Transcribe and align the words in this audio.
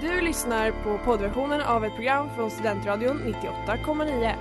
Du 0.00 0.20
lyssnar 0.20 0.70
på 0.70 0.98
poddversionen 1.04 1.60
av 1.60 1.84
ett 1.84 1.94
program 1.94 2.28
från 2.34 2.50
Studentradion 2.50 3.18
98,9. 3.18 4.34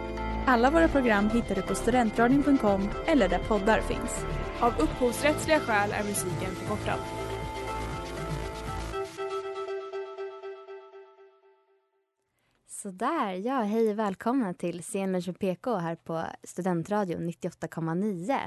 Alla 0.46 0.72
våra 0.72 0.88
program 0.88 1.30
hittar 1.30 1.56
du 1.56 1.62
på 1.62 1.76
studentradion.com 1.76 2.90
eller 3.06 3.30
där 3.30 3.40
poddar 3.40 3.82
finns. 3.82 4.26
Av 4.60 4.74
upphovsrättsliga 4.80 5.60
skäl 5.60 5.92
är 5.92 6.04
musiken 6.04 6.56
förkortad. 6.56 7.00
Sådär, 12.68 13.34
ja 13.34 13.62
hej 13.62 13.92
och 13.92 14.00
välkomna 14.00 14.54
till 14.54 14.82
Scenen 14.82 15.22
PK 15.34 15.76
här 15.76 15.96
på 15.96 16.24
Studentradion 16.44 17.30
98,9. 17.30 18.40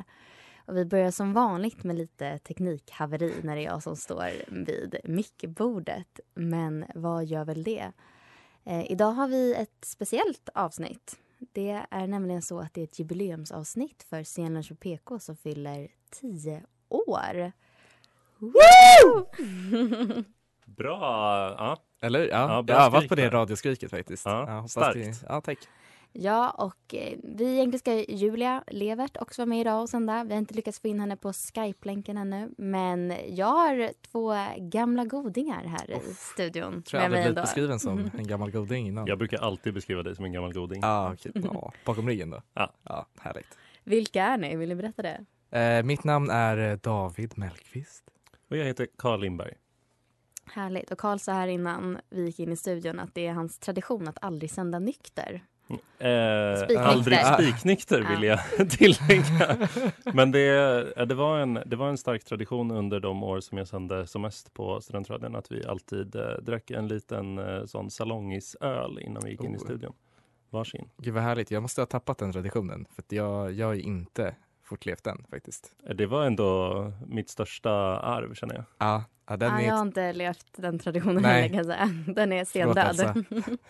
Och 0.71 0.77
vi 0.77 0.84
börjar 0.84 1.11
som 1.11 1.32
vanligt 1.32 1.84
med 1.84 1.96
lite 1.96 2.39
teknikhaveri 2.39 3.34
när 3.43 3.57
det 3.57 3.62
är 3.62 3.64
jag 3.64 3.82
som 3.82 3.96
står 3.96 4.30
vid 4.64 4.96
mickbordet. 5.04 6.21
Men 6.35 6.85
vad 6.94 7.25
gör 7.25 7.44
väl 7.44 7.63
det? 7.63 7.93
Eh, 8.64 8.93
idag 8.93 9.11
har 9.13 9.29
vi 9.29 9.54
ett 9.54 9.85
speciellt 9.85 10.49
avsnitt. 10.54 11.17
Det 11.53 11.85
är 11.91 12.07
nämligen 12.07 12.43
så 12.43 12.61
att 12.61 12.75
det 12.75 12.80
är 12.80 12.85
ett 12.85 12.99
jubileumsavsnitt 12.99 14.03
för 14.03 14.25
Scenen 14.25 14.63
PK 14.80 15.18
som 15.18 15.36
fyller 15.36 15.89
tio 16.11 16.63
år. 16.89 17.52
Woo! 18.39 19.27
Bra! 20.66 21.00
Ja. 21.58 21.77
Eller? 22.02 22.21
Ja, 22.21 22.27
Ja, 22.29 22.64
jag 22.66 22.77
har 22.77 22.86
övat 22.86 23.08
på 23.08 23.14
det 23.14 23.29
radioskriket 23.29 23.91
faktiskt. 23.91 24.27
Ja, 24.27 24.44
hoppas 24.44 24.71
starkt. 24.72 24.94
det- 24.94 25.27
ja, 25.29 25.41
tack. 25.41 25.58
Ja, 26.13 26.50
och 26.50 26.95
eh, 26.95 27.19
vi 27.23 27.53
egentligen 27.53 27.79
ska 27.79 28.14
Julia 28.14 28.64
Levert 28.67 29.17
också 29.21 29.43
vara 29.43 29.49
med 29.49 29.61
idag 29.61 29.82
och 29.82 29.89
sända. 29.89 30.25
Vi 30.25 30.33
har 30.33 30.39
inte 30.39 30.55
lyckats 30.55 30.81
få 30.81 30.89
in 30.89 31.00
henne 31.00 31.17
på 31.17 31.33
Skype-länken 31.33 32.17
ännu. 32.17 32.50
Men 32.59 33.14
jag 33.28 33.47
har 33.47 33.92
två 34.12 34.34
gamla 34.59 35.05
godingar 35.05 35.64
här 35.64 35.91
i 35.91 36.14
studion. 36.14 36.83
Tror 36.83 37.03
jag 37.03 37.05
aldrig 37.05 37.23
blivit 37.23 37.42
beskriven 37.42 37.81
som 37.81 38.11
en 38.19 38.27
gammal 38.27 38.50
goding 38.50 38.86
innan. 38.86 39.06
Jag 39.06 39.19
brukar 39.19 39.39
alltid 39.39 39.75
beskriva 39.75 40.02
dig 40.02 40.17
som 40.17 40.25
en 40.25 40.33
gammal 40.33 40.52
goding. 40.52 40.80
Ja, 40.83 41.12
okej. 41.12 41.33
Ja, 41.52 41.72
bakom 41.84 42.08
ryggen 42.08 42.30
då? 42.30 42.42
Ja. 42.55 42.72
ja 42.83 43.06
härligt. 43.20 43.58
Vilka 43.84 44.24
är 44.24 44.39
ni? 44.39 44.56
Vill 44.56 44.69
ni 44.69 44.74
berätta 44.74 45.02
det? 45.02 45.24
Eh, 45.58 45.83
mitt 45.83 46.05
namn 46.05 46.30
är 46.30 46.70
eh, 46.70 46.77
David 46.77 47.39
Mellqvist. 47.39 48.05
Och 48.50 48.56
jag 48.56 48.64
heter 48.64 48.86
Carl 48.98 49.20
Lindberg. 49.20 49.52
Härligt. 50.47 50.91
Och 50.91 50.98
Karl 50.98 51.19
sa 51.19 51.33
här 51.33 51.48
innan 51.48 51.98
vi 52.11 52.24
gick 52.24 52.39
in 52.39 52.52
i 52.52 52.56
studion 52.56 52.98
att 52.98 53.14
det 53.14 53.27
är 53.27 53.33
hans 53.33 53.58
tradition 53.58 54.08
att 54.08 54.19
aldrig 54.24 54.50
sända 54.50 54.78
nykter. 54.78 55.45
Eh, 55.98 56.86
aldrig 56.88 57.18
spiknykter 57.26 58.00
vill 58.10 58.22
jag 58.22 58.40
tillägga. 58.70 59.68
Men 60.14 60.32
det, 60.32 60.48
eh, 60.96 61.06
det, 61.06 61.14
var 61.14 61.38
en, 61.38 61.54
det 61.66 61.77
var 61.77 61.88
en 61.88 61.98
stark 61.98 62.24
tradition 62.24 62.70
under 62.70 63.00
de 63.00 63.22
år 63.22 63.40
som 63.40 63.58
jag 63.58 63.68
sände 63.68 64.06
som 64.06 64.22
mest 64.22 64.54
på 64.54 64.80
Studentradion 64.80 65.36
att 65.36 65.52
vi 65.52 65.66
alltid 65.66 66.16
eh, 66.16 66.22
drack 66.42 66.70
en 66.70 66.88
liten 66.88 67.38
eh, 67.38 67.64
sån 67.64 67.90
salongisöl 67.90 68.98
innan 69.02 69.22
vi 69.24 69.30
gick 69.30 69.44
in 69.44 69.54
i 69.54 69.56
Oh. 69.58 69.60
studion. 69.64 69.92
Varsin. 70.50 70.88
Gud 70.96 71.14
vad 71.14 71.22
härligt. 71.22 71.50
Jag 71.50 71.62
måste 71.62 71.80
ha 71.80 71.86
tappat 71.86 72.18
den 72.18 72.32
traditionen. 72.32 72.86
För 72.94 73.02
att 73.02 73.12
jag, 73.12 73.52
jag 73.52 73.66
har 73.66 73.74
ju 73.74 73.82
inte 73.82 74.34
fortlevt 74.64 75.05
den 75.05 75.24
faktiskt. 75.30 75.72
Eh, 75.86 75.94
Det 75.94 76.06
var 76.06 76.24
ändå 76.24 76.92
mitt 77.06 77.28
största 77.30 77.70
arv 78.00 78.34
känner 78.34 78.55
jag. 78.55 78.64
Ja, 78.78 79.05
ja 79.28 79.36
den 79.36 79.52
ah, 79.52 79.60
är 79.60 79.66
jag 79.66 79.74
har 79.74 79.82
inte 79.82 80.12
levt 80.12 80.46
den 80.56 80.78
traditionen 80.78 81.24
heller 81.24 81.48
kan 81.48 81.56
jag 81.56 81.66
säga. 81.66 81.90
Den 82.14 82.32
är 82.32 82.44
Förlåt, 82.44 83.56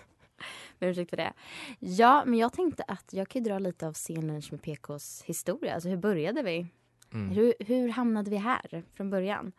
stendöd. 0.81 0.87
Med 0.87 0.91
ursäkt 0.91 1.11
för 1.11 1.17
det. 1.17 1.33
Ja, 1.79 2.23
men 2.27 2.39
jag 2.39 2.53
tänkte 2.53 2.83
att 2.83 3.13
jag 3.13 3.29
kan 3.29 3.43
dra 3.43 3.59
lite 3.59 3.87
av 3.87 3.93
scenen 3.95 4.43
med 4.51 4.63
PKs 4.63 5.23
historia. 5.23 5.75
Alltså 5.75 5.89
hur 5.89 5.97
började 5.97 6.43
vi? 6.43 6.67
mm. 7.13 7.31
Hur, 7.31 7.55
hur 7.61 7.89
hamnade 7.89 8.31
vi 8.31 8.37
här 8.37 8.85
från 8.95 9.11
början? 9.11 9.53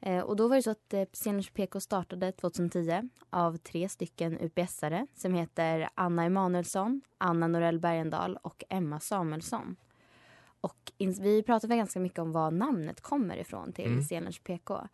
Eh, 0.00 0.20
och 0.20 0.36
då 0.36 0.48
var 0.48 0.56
det 0.56 0.62
så 0.62 0.70
att 0.70 0.94
eh, 0.94 1.04
Scenen 1.12 1.42
PK 1.54 1.80
startade 1.80 2.32
2010 2.32 3.08
av 3.30 3.56
tre 3.56 3.88
stycken 3.88 4.38
UPS-are 4.38 5.06
som 5.14 5.34
heter 5.34 5.88
Anna 5.94 6.24
Emanuelsson, 6.24 7.00
Anna 7.18 7.48
Norell 7.48 7.78
Bergendahl 7.78 8.36
och 8.42 8.64
Emma 8.68 9.00
Samuelsson. 9.00 9.76
Och 10.60 10.92
vi 10.98 11.42
pratade 11.42 11.76
ganska 11.76 12.00
mycket 12.00 12.18
om 12.18 12.32
var 12.32 12.50
namnet 12.50 13.00
kommer 13.00 13.36
ifrån 13.36 13.72
till 13.72 13.86
Mm. 13.86 14.02
Scenen 14.02 14.32
PK. 14.44 14.88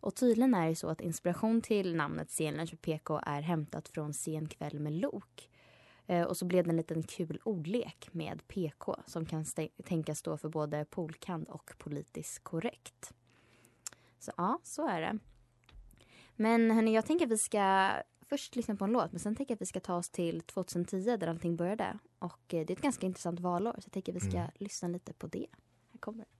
Och 0.00 0.14
tydligen 0.14 0.54
är 0.54 0.68
det 0.68 0.74
så 0.76 0.88
att 0.88 1.00
inspiration 1.00 1.62
till 1.62 1.96
namnet 1.96 2.28
Scenen 2.28 2.66
PK 2.66 3.20
är 3.26 3.40
hämtat 3.40 3.88
från 3.88 4.14
Sen 4.14 4.48
kväll 4.48 4.80
med 4.80 4.92
Lok. 4.92 5.50
Eh, 6.06 6.22
och 6.26 6.36
så 6.36 6.44
blev 6.44 6.64
det 6.64 6.70
en 6.70 6.76
liten 6.76 7.02
kul 7.02 7.40
ordlek 7.44 8.08
med 8.12 8.48
PK 8.48 8.96
som 9.06 9.26
kan 9.26 9.44
tänkas 9.84 10.18
stå 10.18 10.36
för 10.36 10.48
både 10.48 10.84
polkand 10.84 11.48
och 11.48 11.72
politiskt 11.78 12.44
korrekt. 12.44 13.12
Så 14.18 14.32
ja, 14.36 14.58
så 14.62 14.88
är 14.88 15.00
det. 15.00 15.18
Men 16.36 16.70
hörni, 16.70 16.94
jag 16.94 17.06
tänker 17.06 17.26
att 17.26 17.32
vi 17.32 17.38
ska 17.38 17.90
först 18.20 18.56
lyssna 18.56 18.76
på 18.76 18.84
en 18.84 18.92
låt 18.92 19.12
men 19.12 19.20
sen 19.20 19.36
tänker 19.36 19.52
jag 19.52 19.56
att 19.56 19.60
vi 19.62 19.66
ska 19.66 19.80
ta 19.80 19.96
oss 19.96 20.10
till 20.10 20.40
2010 20.40 21.16
där 21.16 21.26
allting 21.26 21.56
började. 21.56 21.98
Och 22.18 22.54
eh, 22.54 22.66
det 22.66 22.72
är 22.72 22.72
ett 22.72 22.82
ganska 22.82 23.06
intressant 23.06 23.40
valår 23.40 23.72
så 23.72 23.80
jag 23.84 23.92
tänker 23.92 24.12
att 24.12 24.16
vi 24.16 24.28
ska 24.30 24.38
Mm. 24.38 24.50
lyssna 24.54 24.88
lite 24.88 25.12
på 25.12 25.26
det. 25.26 25.46
Här 25.92 25.98
kommer 25.98 26.18
det. 26.24 26.39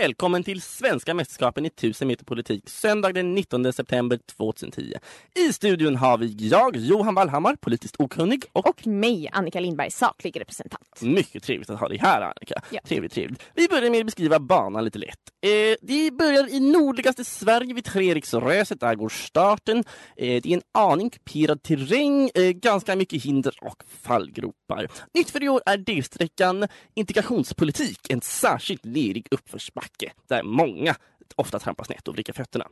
Välkommen 0.00 0.44
till 0.44 0.62
Svenska 0.62 1.14
mästerskapen 1.14 1.64
i 1.64 1.68
1000 1.68 2.08
meter 2.08 2.24
politik 2.24 2.68
söndag 2.68 3.12
den 3.12 3.34
19 3.34 3.72
september 3.72 4.18
2010. 4.36 4.92
I 5.34 5.52
studion 5.52 5.96
har 5.96 6.18
vi 6.18 6.26
jag, 6.26 6.76
Johan 6.76 7.14
Wallhammar, 7.14 7.56
politiskt 7.56 7.96
okunnig 7.98 8.44
och, 8.52 8.66
Och 8.66 8.86
mig, 8.86 9.28
Annika 9.32 9.60
Lindberg, 9.60 9.90
saklig 9.90 10.40
representant. 10.40 11.02
mycket 11.02 11.42
trevligt 11.42 11.70
att 11.70 11.80
ha 11.80 11.88
dig 11.88 11.98
här 11.98 12.20
Annika. 12.20 12.62
Ja. 12.70 12.80
Trevligt, 12.84 13.12
trevligt. 13.12 13.42
Vi 13.54 13.68
börjar 13.68 13.90
med 13.90 14.00
att 14.00 14.06
beskriva 14.06 14.38
banan 14.38 14.84
lite 14.84 14.98
lätt. 14.98 15.18
Eh, 15.40 15.76
vi 15.82 16.10
börjar 16.10 16.48
i 16.48 16.60
nordligaste 16.60 17.24
Sverige 17.24 17.74
vid 17.74 17.84
Treriksröset. 17.84 18.80
Där 18.80 18.94
går 18.94 19.08
starten. 19.08 19.78
Eh, 20.16 20.42
det 20.42 20.46
är 20.46 20.54
en 20.54 20.62
aning 20.74 21.10
kuperad 21.10 21.62
terräng, 21.62 22.30
eh, 22.34 22.50
ganska 22.50 22.96
mycket 22.96 23.22
hinder 23.24 23.54
och 23.60 23.82
fallgropar. 24.02 24.88
Nytt 25.14 25.30
för 25.30 25.42
i 25.42 25.48
år 25.48 25.62
är 25.66 25.76
delsträckan 25.76 26.66
integrationspolitik, 26.94 28.10
en 28.10 28.20
särskilt 28.20 28.84
lerig 28.84 29.26
uppförsbacke 29.30 29.87
där 30.28 30.42
många 30.42 30.94
ofta 31.36 31.58
trampar 31.58 31.84
snett 31.84 32.08
och 32.08 32.14
vrickar 32.14 32.32
fötterna. 32.32 32.66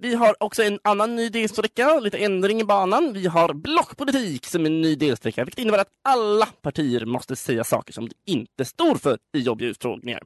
Vi 0.00 0.14
har 0.14 0.42
också 0.42 0.62
en 0.62 0.78
annan 0.84 1.16
ny 1.16 1.28
delsträcka, 1.28 2.00
lite 2.00 2.18
ändring 2.18 2.60
i 2.60 2.64
banan. 2.64 3.12
Vi 3.12 3.26
har 3.26 3.54
blockpolitik 3.54 4.46
som 4.46 4.66
en 4.66 4.80
ny 4.80 4.94
delsträcka, 4.96 5.44
vilket 5.44 5.58
innebär 5.62 5.78
att 5.78 5.88
alla 6.04 6.46
partier 6.46 7.04
måste 7.04 7.36
säga 7.36 7.64
saker 7.64 7.92
som 7.92 8.08
de 8.08 8.14
inte 8.32 8.64
står 8.64 8.94
för 8.94 9.18
i 9.36 9.38
jobbiga 9.40 9.68
utfrågningar. 9.68 10.22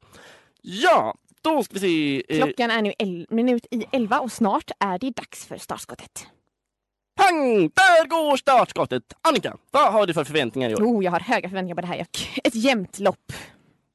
Ja, 0.63 1.15
då 1.43 1.63
ska 1.65 1.75
vi 1.75 1.81
se. 1.81 2.25
Eh, 2.39 2.45
Klockan 2.45 2.71
är 2.71 2.83
nu 2.83 2.93
el- 2.99 3.27
minut 3.31 3.67
i 3.71 3.85
elva 3.93 4.21
och 4.21 4.33
snart 4.33 4.71
är 4.81 4.99
det 4.99 5.11
dags 5.11 5.47
för 5.47 5.57
startskottet. 5.57 6.27
pang! 7.21 7.61
Där 7.69 8.07
går 8.09 8.37
startskottet! 8.37 9.03
Annika, 9.23 9.57
vad 9.71 9.93
har 9.93 10.07
du 10.07 10.15
för 10.15 10.25
förväntningar 10.25 10.71
i 10.71 10.75
år? 10.75 10.81
Oh, 10.83 11.05
jag 11.05 11.11
har 11.13 11.21
höga 11.21 11.49
förväntningar 11.49 11.75
på 11.75 11.81
det 11.81 11.87
här. 11.87 12.07
Ett 12.45 12.55
jämnt 12.55 12.99
lopp. 12.99 13.33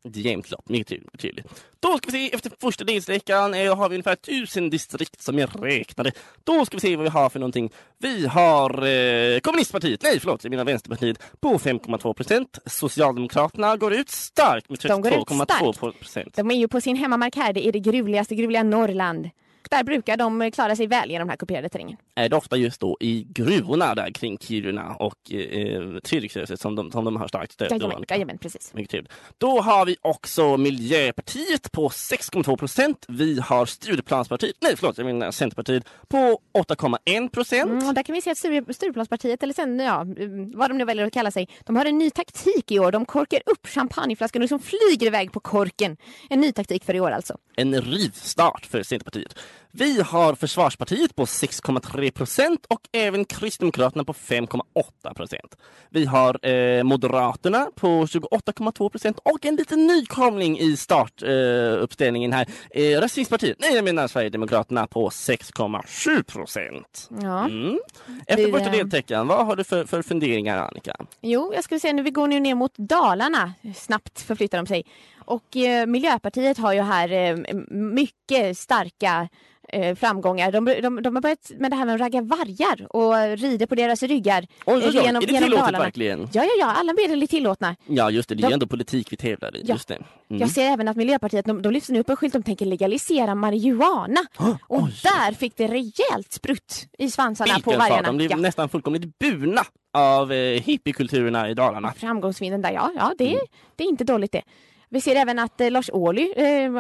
Ett 0.08 0.16
jämnt 0.16 0.52
lopp, 0.52 0.70
mycket 0.70 1.20
trevligt. 1.20 1.46
Då 1.80 1.98
ska 1.98 2.12
vi 2.12 2.30
se, 2.30 2.36
efter 2.36 2.52
första 2.62 2.84
delsträckan 2.84 3.54
eh, 3.54 3.76
har 3.76 3.90
vi 3.90 3.96
ungefär 3.96 4.16
tusen 4.16 4.70
distrikt 4.70 5.22
som 5.22 5.40
är 5.40 5.48
räknade. 5.48 6.12
Då 6.44 6.66
ska 6.66 6.78
vi 6.78 6.82
se 6.82 6.96
vad 6.96 7.04
vi 7.04 7.10
har 7.10 7.30
för 7.30 7.40
någonting. 7.40 7.72
Vi 7.98 8.28
har 8.28 8.70
eh, 8.86 9.40
kommunistpartiet, 9.40 10.04
nej 10.04 10.20
förlåt, 10.20 10.44
jag 10.44 10.52
menar 10.52 10.66
Vänsterpartiet, 10.66 11.40
på 11.40 11.58
5,2 11.58 12.14
procent. 12.14 12.60
Socialdemokraterna 12.66 13.78
går 13.78 13.94
ut 13.94 14.10
starkt 14.10 14.70
med 14.70 14.80
De 14.80 15.02
går 15.02 15.14
ut 15.14 15.20
32,2 15.20 15.92
procent. 15.92 16.36
De 16.36 16.52
är 16.52 16.56
ju 16.56 16.68
på 16.68 16.82
sin 16.82 16.96
hemmamark 16.96 17.36
här. 17.36 17.54
Det 17.54 17.68
är 17.68 17.72
det 17.72 17.80
gruvligaste, 17.80 18.36
gruvliga 18.36 18.64
Norrland. 18.64 19.30
Där 19.70 19.84
brukar 19.84 20.18
de 20.18 20.52
klara 20.52 20.76
sig 20.76 20.88
väl 20.88 21.12
genom 21.12 21.28
den 21.28 21.30
här 21.30 21.38
kuperade 21.38 21.70
terrängen. 21.70 21.98
Är 22.16 22.30
det 22.30 22.36
ofta 22.36 22.58
just 22.58 22.80
då 22.82 22.98
i 23.00 23.28
gruvorna 23.30 23.96
där 23.96 24.12
kring 24.12 24.38
Kiruna 24.38 24.96
och 24.96 25.32
eh, 25.32 26.00
Treriksröset 26.00 26.60
som 26.60 26.76
de, 26.76 26.92
som 26.92 27.06
de 27.06 27.16
har 27.16 27.28
starkt 27.28 27.52
stöd? 27.52 27.72
Jajamän, 27.72 28.04
jajamän, 28.10 28.38
precis. 28.38 28.74
Mycket 28.74 28.92
trevligt. 28.92 29.12
Då 29.38 29.62
har 29.62 29.86
vi 29.86 29.96
också 30.02 30.58
Miljöpartiet 30.58 31.72
på 31.72 31.88
6,2 31.90 32.58
procent. 32.58 33.06
Vi 33.08 33.40
har 33.40 33.66
Stureplanspartiet, 33.66 34.56
nej 34.60 34.74
förlåt, 34.78 34.98
jag 34.98 35.06
menar 35.06 35.32
Centerpartiet 35.32 35.84
på 36.08 36.40
8,1 36.54 37.30
procent. 37.30 37.72
Mm, 37.84 37.94
där 37.94 38.04
kan 38.04 38.16
vi 38.16 38.22
se 38.22 38.32
att 38.32 38.38
Sture- 38.38 38.74
Stureplanspartiet, 38.74 39.44
eller 39.44 39.54
sen, 39.54 39.80
ja, 39.80 40.02
mm, 40.02 40.52
vad 40.52 40.70
de 40.70 40.78
nu 40.78 40.86
väljer 40.86 41.06
att 41.06 41.14
kalla 41.14 41.32
sig, 41.32 41.50
de 41.66 41.76
har 41.76 41.86
en 41.86 41.98
ny 41.98 42.10
taktik 42.10 42.72
i 42.72 42.80
år. 42.80 42.92
De 42.92 43.06
korkar 43.06 43.42
upp 43.46 43.68
champagneflaskan 43.68 44.40
och 44.40 44.42
liksom 44.42 44.60
flyger 44.60 45.08
iväg 45.08 45.32
på 45.32 45.40
korken. 45.40 45.98
En 46.30 46.40
ny 46.42 46.52
taktik 46.52 46.84
för 46.84 46.94
i 46.96 47.00
år 47.00 47.12
alltså. 47.12 47.38
En 47.56 47.82
rivstart 47.82 48.66
för 48.66 48.84
Centerpartiet. 48.84 49.36
Vi 49.80 50.02
har 50.02 50.36
Försvarspartiet 50.36 51.16
på 51.16 51.26
6,3 51.26 52.12
procent 52.12 52.66
och 52.70 52.82
även 52.92 53.26
Kristdemokraterna 53.26 54.04
på 54.04 54.14
5,8 54.14 55.14
procent. 55.16 55.58
Vi 55.90 56.06
har 56.06 56.48
eh, 56.48 56.84
Moderaterna 56.84 57.68
på 57.76 57.88
28,2 57.88 58.90
procent 58.90 59.20
och 59.24 59.46
en 59.46 59.56
liten 59.56 59.88
nykomling 59.88 60.60
i 60.60 60.78
startuppställningen 60.78 62.34
eh, 62.34 62.38
här. 62.38 62.48
Eh, 62.70 63.02
Rasistpartiet, 63.02 63.58
nej 63.60 63.76
jag 63.76 63.84
menar 63.84 64.08
Sverigedemokraterna 64.08 64.88
på 64.88 65.10
6,7 65.10 66.24
procent. 66.24 67.10
Ja. 67.22 67.46
Mm. 67.46 67.80
Efter 68.28 68.52
första 68.52 68.70
deltecken, 68.70 69.28
vad 69.28 69.46
har 69.46 69.56
du 69.56 69.64
för, 69.64 69.86
för 69.86 70.02
funderingar 70.02 70.58
Annika? 70.58 70.96
Jo, 71.22 71.52
jag 71.56 71.64
skulle 71.64 71.80
säga 71.80 71.94
nu 71.94 72.04
vi 72.04 72.12
går 72.12 72.28
nu 72.28 72.40
ner 72.40 72.56
mot 72.56 72.78
Dalarna. 72.78 73.54
Snabbt 73.76 74.22
förflyttar 74.22 74.58
de 74.58 74.68
sig. 74.68 74.84
Och 75.28 75.58
eh, 75.58 75.86
Miljöpartiet 75.86 76.58
har 76.58 76.74
ju 76.74 76.82
här 76.82 77.12
eh, 77.12 77.38
mycket 77.72 78.58
starka 78.58 79.30
eh, 79.74 79.96
framgångar. 79.96 80.52
De, 80.52 80.66
de, 80.66 81.02
de 81.02 81.16
har 81.16 81.22
börjat 81.22 81.52
med 81.58 81.72
det 81.72 81.76
här 81.76 81.86
med 81.86 81.96
att 81.96 82.02
ragga 82.02 82.22
vargar 82.22 82.96
och 82.96 83.38
rider 83.38 83.66
på 83.66 83.76
deras 83.76 84.04
ryggar. 84.04 84.42
Oj, 84.66 84.76
oj, 84.76 84.84
oj. 84.88 84.94
Genom- 85.06 85.24
är 85.24 85.28
det 85.28 85.34
genom 85.34 85.44
tillåtet 85.44 85.66
Dalarna. 85.66 85.80
verkligen? 85.80 86.20
Ja, 86.34 86.44
ja, 86.44 86.50
ja, 86.60 86.66
alla 86.66 86.94
medel 86.94 87.24
är 87.24 87.28
tillåtna. 87.28 87.76
Ja, 87.88 88.12
just 88.12 88.30
det. 88.30 88.36
Det 88.36 88.40
är 88.40 88.42
De- 88.42 88.48
ju 88.50 88.54
ändå 88.54 88.68
politik 88.68 89.12
vi 89.12 89.18
tävlar 89.18 89.56
i. 89.58 89.62
Ja. 89.66 89.74
Just 89.74 89.88
det. 89.88 89.96
Mm. 89.96 90.40
Jag 90.42 90.50
ser 90.52 90.66
även 90.66 90.88
att 90.88 90.98
Miljöpartiet 90.98 91.46
de, 91.46 91.62
de 91.62 91.72
lyfter 91.74 91.94
nu 91.94 92.00
upp 92.00 92.10
en 92.10 92.16
skylt 92.16 92.34
de 92.34 92.44
tänker 92.44 92.66
legalisera 92.66 93.36
marijuana. 93.36 94.20
Och 94.68 94.84
Oj. 94.84 94.94
där 95.04 95.32
fick 95.34 95.58
det 95.58 95.68
rejält 95.68 96.32
sprutt 96.34 96.88
i 96.98 97.12
svansarna 97.12 97.54
på 97.54 97.56
Vilken 97.56 97.74
fart. 97.74 97.90
vargarna. 97.90 98.08
De 98.08 98.18
blev 98.18 98.32
Ja. 98.32 98.38
nästan 98.38 98.70
fullkomligt 98.70 99.20
burna 99.20 99.62
av 99.94 100.32
eh, 100.32 100.62
hippiekulturerna 100.62 101.50
i 101.50 101.54
Dalarna. 101.54 101.94
Framgångsvinden 101.98 102.62
där, 102.62 102.72
ja, 102.72 102.92
ja 102.96 103.14
det, 103.18 103.28
Mm. 103.34 103.40
det 103.76 103.84
är 103.84 103.88
inte 103.88 104.04
dåligt 104.04 104.32
det. 104.32 104.42
Vi 104.90 105.02
ser 105.02 105.16
även 105.16 105.40
att 105.40 105.62
eh, 105.62 105.72
Lars 105.72 105.90
Ohly 105.94 106.32
eh, 106.36 106.72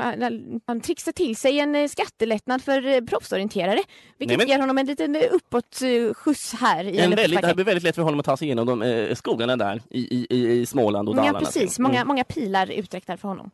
han 0.66 0.82
trixar 0.82 1.12
till 1.12 1.36
sig 1.36 1.60
en 1.60 1.76
eh, 1.76 1.88
skattelättnad 1.88 2.64
för 2.64 3.06
proffsorienterare. 3.06 3.80
Vilket 4.18 4.38
Nej, 4.38 4.38
men- 4.38 4.48
ger 4.48 4.60
honom 4.60 4.78
en 4.78 4.86
liten 4.86 5.16
eh, 5.16 5.22
uppåt 5.32 5.82
eh, 5.82 6.14
skjuts 6.14 6.54
här 6.54 6.84
i 6.84 6.98
En 7.00 7.10
väldigt, 7.16 7.42
det 7.42 7.48
här 7.48 7.56
blir 7.56 7.66
väldigt 7.66 7.84
lätt 7.84 7.96
för 7.96 8.02
honom 8.02 8.20
att 8.20 8.26
ta 8.26 8.38
sig 8.38 8.48
igenom 8.48 8.66
de 8.80 9.16
skogarna 9.16 9.56
där 9.56 9.82
i, 9.90 10.00
i, 10.30 10.52
i, 10.60 10.66
Småland 10.66 11.10
och 11.10 11.16
Ja 11.16 11.20
Dalarna. 11.22 11.40
precis, 11.40 11.80
Mm. 11.80 11.92
många, 11.92 12.06
många 12.06 12.24
pilar 12.24 12.72
utsträckta 12.72 13.18
för 13.18 13.28
honom. 13.28 13.52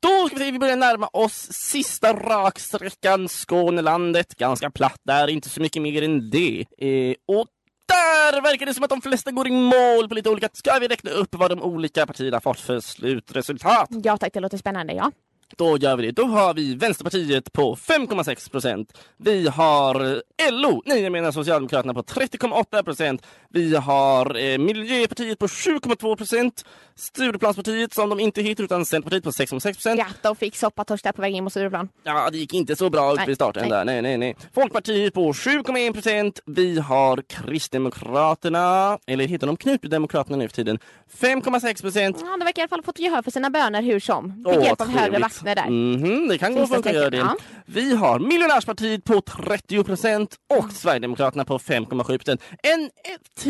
Då 0.00 0.26
ska 0.28 0.36
vi 0.38 0.44
se, 0.44 0.50
vi 0.50 0.58
börjar 0.58 0.76
närma 0.76 1.06
oss 1.12 1.48
sista 1.52 2.12
raksträckan 2.12 3.28
Skånelandet. 3.28 4.34
Ganska 4.36 4.70
platt 4.70 5.00
där, 5.02 5.28
inte 5.28 5.48
så 5.48 5.60
mycket 5.60 5.82
mer 5.82 6.02
än 6.02 6.30
det. 6.30 6.64
Eh, 6.78 7.14
och 7.26 7.46
där 7.90 8.42
verkar 8.42 8.66
det 8.66 8.74
som 8.74 8.84
att 8.84 8.90
de 8.90 9.02
flesta 9.02 9.30
går 9.30 9.48
i 9.48 9.50
mål 9.50 10.08
på 10.08 10.14
lite 10.14 10.30
olika... 10.30 10.48
Ska 10.52 10.78
vi 10.78 10.88
räkna 10.88 11.10
upp 11.10 11.34
vad 11.34 11.50
de 11.50 11.62
olika 11.62 12.06
partierna 12.06 12.40
fått 12.40 12.60
för 12.60 12.80
slutresultat? 12.80 13.88
Ja 13.90 14.16
tack, 14.16 14.32
det 14.32 14.40
låter 14.40 14.58
spännande. 14.58 14.92
Ja. 14.92 15.12
Då 15.56 15.76
gör 15.78 15.96
vi 15.96 16.06
det. 16.06 16.12
Då 16.12 16.24
har 16.24 16.54
vi 16.54 16.74
Vänsterpartiet 16.74 17.52
på 17.52 17.74
5,6 17.76 18.50
procent. 18.50 18.98
Vi 19.16 19.48
har 19.48 20.04
eh, 20.04 20.52
LO, 20.52 20.82
nej 20.86 21.02
jag 21.02 21.12
menar 21.12 21.32
Socialdemokraterna 21.32 21.94
på 21.94 22.02
30,8 22.02 22.82
procent. 22.82 23.22
Vi 23.48 23.76
har 23.76 24.36
eh, 24.36 24.58
Miljöpartiet 24.58 25.38
på 25.38 25.46
7,2 25.46 26.16
procent. 26.16 26.64
Stureplanspartiet 26.94 27.94
som 27.94 28.08
de 28.08 28.20
inte 28.20 28.42
heter 28.42 28.64
utan 28.64 28.84
Centerpartiet 28.84 29.24
på 29.24 29.30
6,6 29.30 29.72
procent. 29.72 29.98
ja, 29.98 30.06
de 30.22 30.36
fick 30.36 30.56
soppatorsk 30.56 31.04
där 31.04 31.12
på 31.12 31.22
väg 31.22 31.34
in 31.34 31.44
mot 31.44 31.52
Stureplan. 31.52 31.88
Ja, 32.02 32.30
det 32.30 32.38
gick 32.38 32.54
inte 32.54 32.76
så 32.76 32.90
bra 32.90 33.14
Nej, 33.14 33.30
i 33.30 33.34
starten 33.34 33.62
nej. 33.62 33.70
där. 33.70 33.84
Nej, 33.84 34.02
nej, 34.02 34.18
nej. 34.18 34.36
Folkpartiet 34.54 35.14
på 35.14 35.32
7,1 35.32 35.92
procent. 35.92 36.40
Vi 36.46 36.78
har 36.78 37.22
Kristdemokraterna, 37.28 38.98
eller 39.06 39.26
heter 39.26 39.46
de 39.46 39.56
Knutdemokraterna 39.56 40.36
nu 40.36 40.48
för 40.48 40.54
tiden, 40.56 40.78
5,6 41.20 41.82
procent. 41.82 42.16
Ja, 42.20 42.36
de 42.38 42.44
verkar 42.44 42.60
i 42.60 42.62
alla 42.62 42.68
fall 42.68 42.78
ha 42.78 42.84
fått 42.84 42.98
gehör 42.98 43.22
för 43.22 43.30
sina 43.30 43.50
böner 43.50 43.82
hur 43.82 44.00
som. 44.00 44.44
Fick 44.54 44.64
hjälp 44.64 44.80
av 44.80 44.88
högre 44.88 45.18
vaktner 45.44 45.54
där. 45.54 45.70
Mhm, 45.70 46.28
det 46.28 46.38
kan 46.38 46.54
gå 46.54 46.60
Sista 46.60 46.82
för 46.82 46.88
att 46.90 46.94
göra 46.96 47.10
det. 47.10 47.16
ja. 47.16 47.36
Vi 47.66 47.96
har 47.96 48.18
Miljonärspartiet 48.18 49.04
på 49.04 49.20
30 49.20 49.84
procent 49.84 50.36
och 50.58 50.72
Sverigedemokraterna 50.72 51.44
på 51.44 51.58
5,7 51.58 52.18
procent. 52.18 52.42
En 52.62 52.84
ett, 52.86 53.46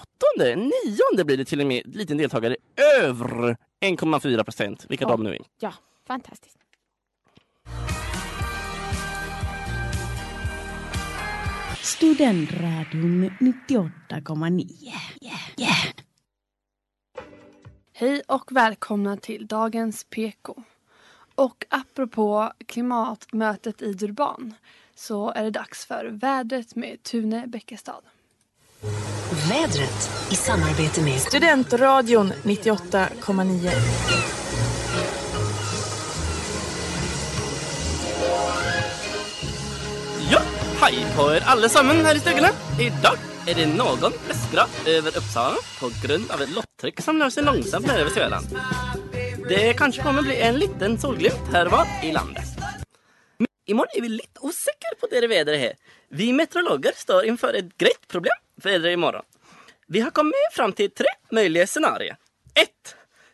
åttonde, 0.00 0.56
nionde 0.56 1.24
blir 1.24 1.36
det 1.36 1.44
till 1.44 1.60
och 1.60 1.66
med 1.66 1.96
liten 1.96 2.16
deltagare 2.16 2.56
över 3.02 3.56
1,4 3.84 4.44
procent, 4.44 4.86
vilka 4.88 5.04
Ja. 5.04 5.08
de 5.10 5.22
nu 5.22 5.30
är. 5.34 5.38
Ja, 5.60 5.72
fantastiskt. 6.06 6.56
Studentradion 12.02 13.30
98,9. 13.40 14.92
Hej 17.94 18.22
och 18.28 18.52
välkomna 18.52 19.16
till 19.16 19.46
dagens 19.46 20.04
PK. 20.04 20.62
Och 21.42 21.64
apropå 21.68 22.52
klimatmötet 22.66 23.82
i 23.82 23.92
Durban 23.92 24.54
så 24.94 25.30
är 25.30 25.44
det 25.44 25.50
dags 25.50 25.86
för 25.86 26.04
vädret 26.04 26.76
med 26.76 27.02
Tune 27.02 27.46
Bäckestad. 27.46 28.04
Vädret 29.48 30.30
i 30.32 30.34
samarbete 30.34 31.02
med 31.02 31.20
Studentradion 31.20 32.32
98,9. 32.42 33.70
Ja, 40.30 40.40
hej 40.80 41.06
på 41.16 41.34
er 41.34 41.42
allesammans 41.46 42.02
här 42.02 42.16
i 42.16 42.20
stugorna. 42.20 42.48
Idag 42.80 43.16
är 43.46 43.54
det 43.54 43.66
någon 43.66 44.12
läskra 44.28 44.62
över 44.86 45.16
Uppsala 45.16 45.56
på 45.80 45.90
grund 46.06 46.30
av 46.30 46.42
ett 46.42 46.54
lottryck 46.54 47.00
som 47.00 47.18
rör 47.18 47.30
sig 47.30 47.44
långsamt 47.44 47.86
ner 47.86 47.98
över 47.98 48.10
Svealand. 48.10 48.46
Det 49.54 49.74
kanske 49.74 50.02
kommer 50.02 50.22
bli 50.22 50.40
en 50.40 50.58
liten 50.58 50.98
solglimt 50.98 51.48
här 51.52 51.66
och 51.66 51.72
var 51.72 51.86
i 52.02 52.12
landet. 52.12 52.44
Men 53.38 53.46
imorgon 53.66 53.90
är 53.94 54.00
vi 54.00 54.08
lite 54.08 54.40
osäkra 54.40 54.90
på 55.00 55.06
det 55.10 55.26
vädret 55.26 55.60
här. 55.60 55.72
Vi 56.08 56.32
meteorologer 56.32 56.92
står 56.96 57.24
inför 57.24 57.54
ett 57.54 57.78
grejt 57.78 58.08
problem 58.08 58.32
för 58.62 58.70
vädret 58.70 58.92
imorgon. 58.92 59.22
Vi 59.86 60.00
har 60.00 60.10
kommit 60.10 60.34
fram 60.52 60.72
till 60.72 60.90
tre 60.90 61.06
möjliga 61.30 61.66
scenarier. 61.66 62.16
1. 62.54 62.68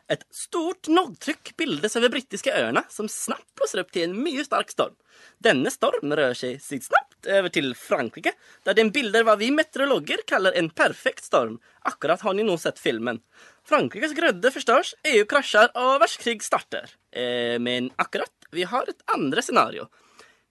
Ett 0.09 0.27
stort 0.31 0.87
lågtryck 0.87 1.57
bildas 1.57 1.97
över 1.97 2.09
brittiska 2.09 2.55
öarna 2.59 2.85
som 2.89 3.09
snabbt 3.09 3.55
blåser 3.55 3.79
upp 3.79 3.93
till 3.93 4.03
en 4.03 4.23
mycket 4.23 4.47
stark 4.47 4.71
storm. 4.71 4.95
Denna 5.39 5.71
storm 5.71 6.13
rör 6.13 6.35
sig 6.35 6.61
snabbt 6.61 7.27
över 7.27 7.49
till 7.49 7.75
Frankrike 7.75 8.33
där 8.63 8.75
den 8.75 8.91
bildar 8.91 9.25
vad 9.25 9.39
vi 9.39 9.51
meteorologer 9.51 10.19
kallar 10.27 10.53
en 10.53 10.71
perfekt 10.71 11.25
storm. 11.25 11.59
Akkurat 11.81 12.21
har 12.21 12.35
ni 12.35 12.43
nog 12.43 12.61
sett 12.61 12.79
filmen. 12.79 13.21
Frankrikes 13.69 14.13
grödor 14.13 14.51
förstörs, 14.51 14.95
EU 15.05 15.25
kraschar 15.25 15.71
och 15.75 16.01
världskrig 16.01 16.43
startar. 16.43 16.91
Eh, 17.11 17.59
men 17.59 17.91
akkurat, 17.97 18.31
vi 18.51 18.63
har 18.63 18.83
ett 18.83 19.11
andra 19.17 19.43
scenario. 19.43 19.89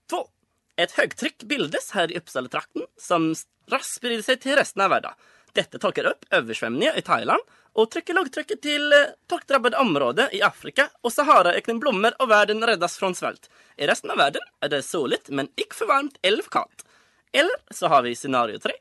2. 0.10 0.28
Ett 0.76 0.92
högtryck 0.92 1.44
bildas 1.44 1.92
här 1.92 2.12
i 2.12 2.18
Uppsala-trakten 2.18 2.82
som 2.98 3.36
raskt 3.70 3.96
sprider 3.96 4.24
sig 4.24 4.38
till 4.38 4.56
resten 4.56 4.82
av 4.82 4.90
världen. 4.90 5.12
Detta 5.54 5.80
torkar 5.80 6.06
upp 6.06 6.26
översvämningar 6.30 6.98
i 6.98 7.02
Thailand 7.02 7.40
och 7.74 7.92
trycker 7.92 8.14
lågtrycket 8.14 8.62
till 8.62 8.94
eh, 8.94 9.00
torkdrabbade 9.30 9.78
områden 9.78 10.30
i 10.32 10.42
Afrika 10.42 10.90
och 11.02 11.14
Saharaöknen 11.14 11.80
blommor 11.80 12.14
och 12.20 12.32
världen 12.32 12.64
räddas 12.64 12.98
från 12.98 13.16
svält. 13.16 13.50
I 13.78 13.88
resten 13.88 14.12
av 14.12 14.18
världen 14.18 14.42
är 14.60 14.70
det 14.70 14.84
soligt 14.84 15.30
men 15.30 15.48
icke 15.56 15.76
för 15.76 15.86
varmt 15.86 16.18
eller 16.22 16.44
för 16.44 16.52
kallt. 16.52 16.86
Eller 17.32 17.74
så 17.74 17.88
har 17.88 18.02
vi 18.02 18.16
scenario 18.16 18.60
3. 18.60 18.72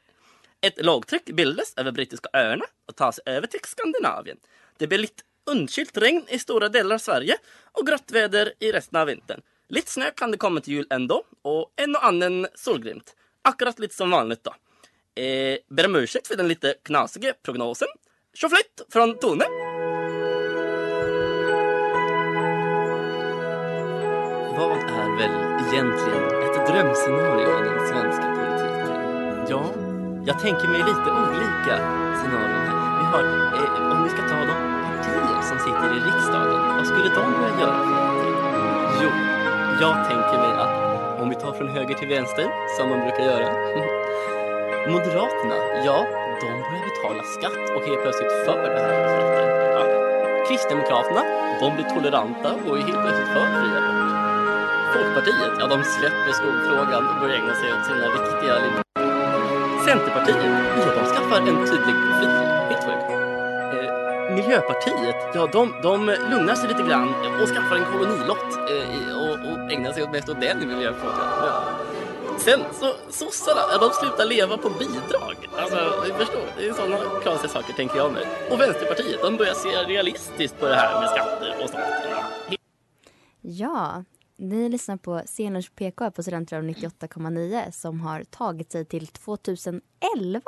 Ett 0.61 0.85
lågtryck 0.85 1.25
bildas 1.25 1.75
över 1.77 1.93
brittiska 1.93 2.29
öarna 2.33 2.65
och 2.89 2.97
tar 2.97 3.13
sig 3.13 3.23
över 3.27 3.47
till 3.47 3.61
Skandinavien. 3.65 4.37
Det 4.77 4.87
blir 4.87 4.99
lite 4.99 5.23
undkylt 5.51 5.97
regn 5.97 6.25
i 6.29 6.39
stora 6.39 6.69
delar 6.69 6.95
av 6.95 6.99
Sverige 6.99 7.37
och 7.73 7.87
grått 7.87 8.11
väder 8.11 8.53
i 8.59 8.73
resten 8.73 9.01
av 9.01 9.07
vintern. 9.07 9.41
Lite 9.69 9.91
snö 9.91 10.11
kan 10.11 10.31
det 10.31 10.37
komma 10.37 10.61
till 10.61 10.73
jul 10.73 10.87
ändå 10.91 11.25
och 11.43 11.73
en 11.77 11.97
och 11.97 12.05
annan 12.05 12.47
solglimt. 12.55 13.15
Akkurat 13.43 13.79
lite 13.79 13.95
som 13.95 14.11
vanligt 14.11 14.45
då. 14.45 14.55
Eh, 15.23 15.59
ber 15.69 15.87
om 15.87 15.97
ursäkt 15.97 16.27
för 16.27 16.37
den 16.37 16.49
lite 16.49 16.75
knasiga 16.83 17.35
prognosen. 17.43 17.89
Tjoflytt 18.35 18.83
från 18.89 19.19
Tone! 19.19 19.45
Vad 24.57 24.79
är 24.79 25.19
väl 25.19 25.31
egentligen 25.69 26.25
ett 26.25 26.67
drömscenario 26.67 27.61
i 27.61 27.69
den 27.69 27.89
svenska 27.89 28.23
politiken? 28.23 29.47
Ja, 29.49 29.86
jag 30.27 30.39
tänker 30.39 30.69
mig 30.69 30.81
lite 30.91 31.09
olika 31.23 31.75
scenarion 32.19 32.63
här. 32.69 32.79
Vi 33.01 33.05
har, 33.13 33.23
eh, 33.59 33.93
om 33.93 33.99
vi 34.05 34.11
ska 34.15 34.23
ta 34.33 34.39
de 34.53 34.57
partier 34.85 35.41
som 35.51 35.59
sitter 35.67 35.89
i 35.97 36.01
riksdagen, 36.09 36.61
vad 36.77 36.87
skulle 36.87 37.09
de 37.19 37.23
vilja 37.33 37.51
göra 37.63 37.79
för 37.89 37.95
någonting? 38.03 38.35
Jo, 39.03 39.11
jag 39.85 39.95
tänker 40.11 40.37
mig 40.45 40.53
att 40.65 40.75
om 41.21 41.29
vi 41.29 41.35
tar 41.35 41.53
från 41.53 41.69
höger 41.69 41.95
till 41.95 42.09
vänster, 42.09 42.47
som 42.77 42.89
man 42.91 43.01
brukar 43.05 43.25
göra. 43.33 43.49
Moderaterna, 44.93 45.57
ja, 45.89 45.99
de 46.43 46.49
börjar 46.69 46.85
betala 46.91 47.23
skatt 47.37 47.65
och 47.77 47.83
helt 47.89 48.03
plötsligt 48.03 48.33
för 48.47 48.69
det 48.75 48.81
här 48.85 48.95
med. 49.01 49.47
Ja. 49.77 49.83
Kristdemokraterna, 50.49 51.23
de 51.61 51.67
blir 51.75 51.87
toleranta 51.95 52.51
och 52.67 52.79
är 52.79 52.83
helt 52.89 53.03
plötsligt 53.05 53.31
för 53.35 53.45
fri 53.57 53.69
abort. 53.79 54.07
Folkpartiet, 54.95 55.55
ja 55.61 55.67
de 55.75 55.79
släpper 55.97 56.33
skolfrågan 56.41 57.03
och 57.11 57.17
börjar 57.21 57.37
ägna 57.37 57.55
sig 57.61 57.69
åt 57.75 57.85
sina 57.87 58.07
riktiga 58.17 58.55
linjer. 58.65 58.86
Centerpartiet, 59.87 60.37
ja 60.79 60.91
de 60.95 61.07
skaffar 61.07 61.39
en 61.39 61.67
tydlig 61.67 61.95
profil. 62.03 62.29
Helt 62.71 62.85
sjukt. 62.87 63.11
Eh, 63.77 64.35
Miljöpartiet, 64.35 65.17
ja 65.35 65.49
de, 65.53 65.75
de 65.83 66.07
lugnar 66.31 66.55
sig 66.55 66.69
lite 66.69 66.83
grann 66.83 67.15
och 67.43 67.49
skaffar 67.49 67.77
en 67.77 67.85
kolonilott 67.93 68.53
eh, 68.71 69.17
och, 69.23 69.33
och 69.33 69.73
ägnar 69.73 69.93
sig 69.93 70.03
åt 70.03 70.13
mest 70.13 70.29
åt 70.29 70.41
den 70.41 70.63
i 70.63 70.67
miljöfrågan. 70.67 71.29
Ja. 71.43 71.63
Sen 72.39 72.61
så, 72.81 72.93
sossarna, 73.11 73.61
ja, 73.73 73.79
de 73.79 73.91
slutar 73.91 74.25
leva 74.25 74.57
på 74.57 74.69
bidrag. 74.71 75.37
Alltså, 75.57 75.77
ni 76.05 76.13
förstår, 76.13 76.43
det 76.59 76.69
är 76.69 76.73
sådana 76.73 76.97
konstiga 77.25 77.53
saker 77.53 77.73
tänker 77.73 77.97
jag 77.97 78.13
mig. 78.13 78.27
Och 78.51 78.61
Vänsterpartiet, 78.61 79.23
de 79.23 79.37
börjar 79.37 79.55
se 79.55 79.69
realistiskt 79.69 80.61
på 80.61 80.67
det 80.67 80.75
här 80.75 81.01
med 81.01 81.11
skatter 81.11 81.55
och 81.63 81.71
sånt. 81.71 81.85
Ja. 83.41 84.05
Ni 84.39 84.69
lyssnar 84.69 84.97
på 84.97 85.23
Scenlunch 85.27 85.75
PK 85.75 86.11
på 86.11 86.23
Studentradion 86.23 86.71
98,9 86.75 87.71
som 87.71 88.01
har 88.01 88.25
tagit 88.25 88.73
sig 88.73 88.85
till 88.85 89.07
2011 89.07 90.41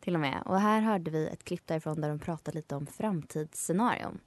till 0.00 0.14
och 0.14 0.20
med. 0.20 0.42
Och 0.46 0.60
här 0.60 0.80
hörde 0.80 1.10
vi 1.10 1.26
ett 1.28 1.44
klipp 1.44 1.66
därifrån 1.66 2.00
där 2.00 2.08
de 2.08 2.18
pratade 2.18 2.56
lite 2.56 2.74
om 2.76 2.86
framtidsscenarion. 2.86 4.18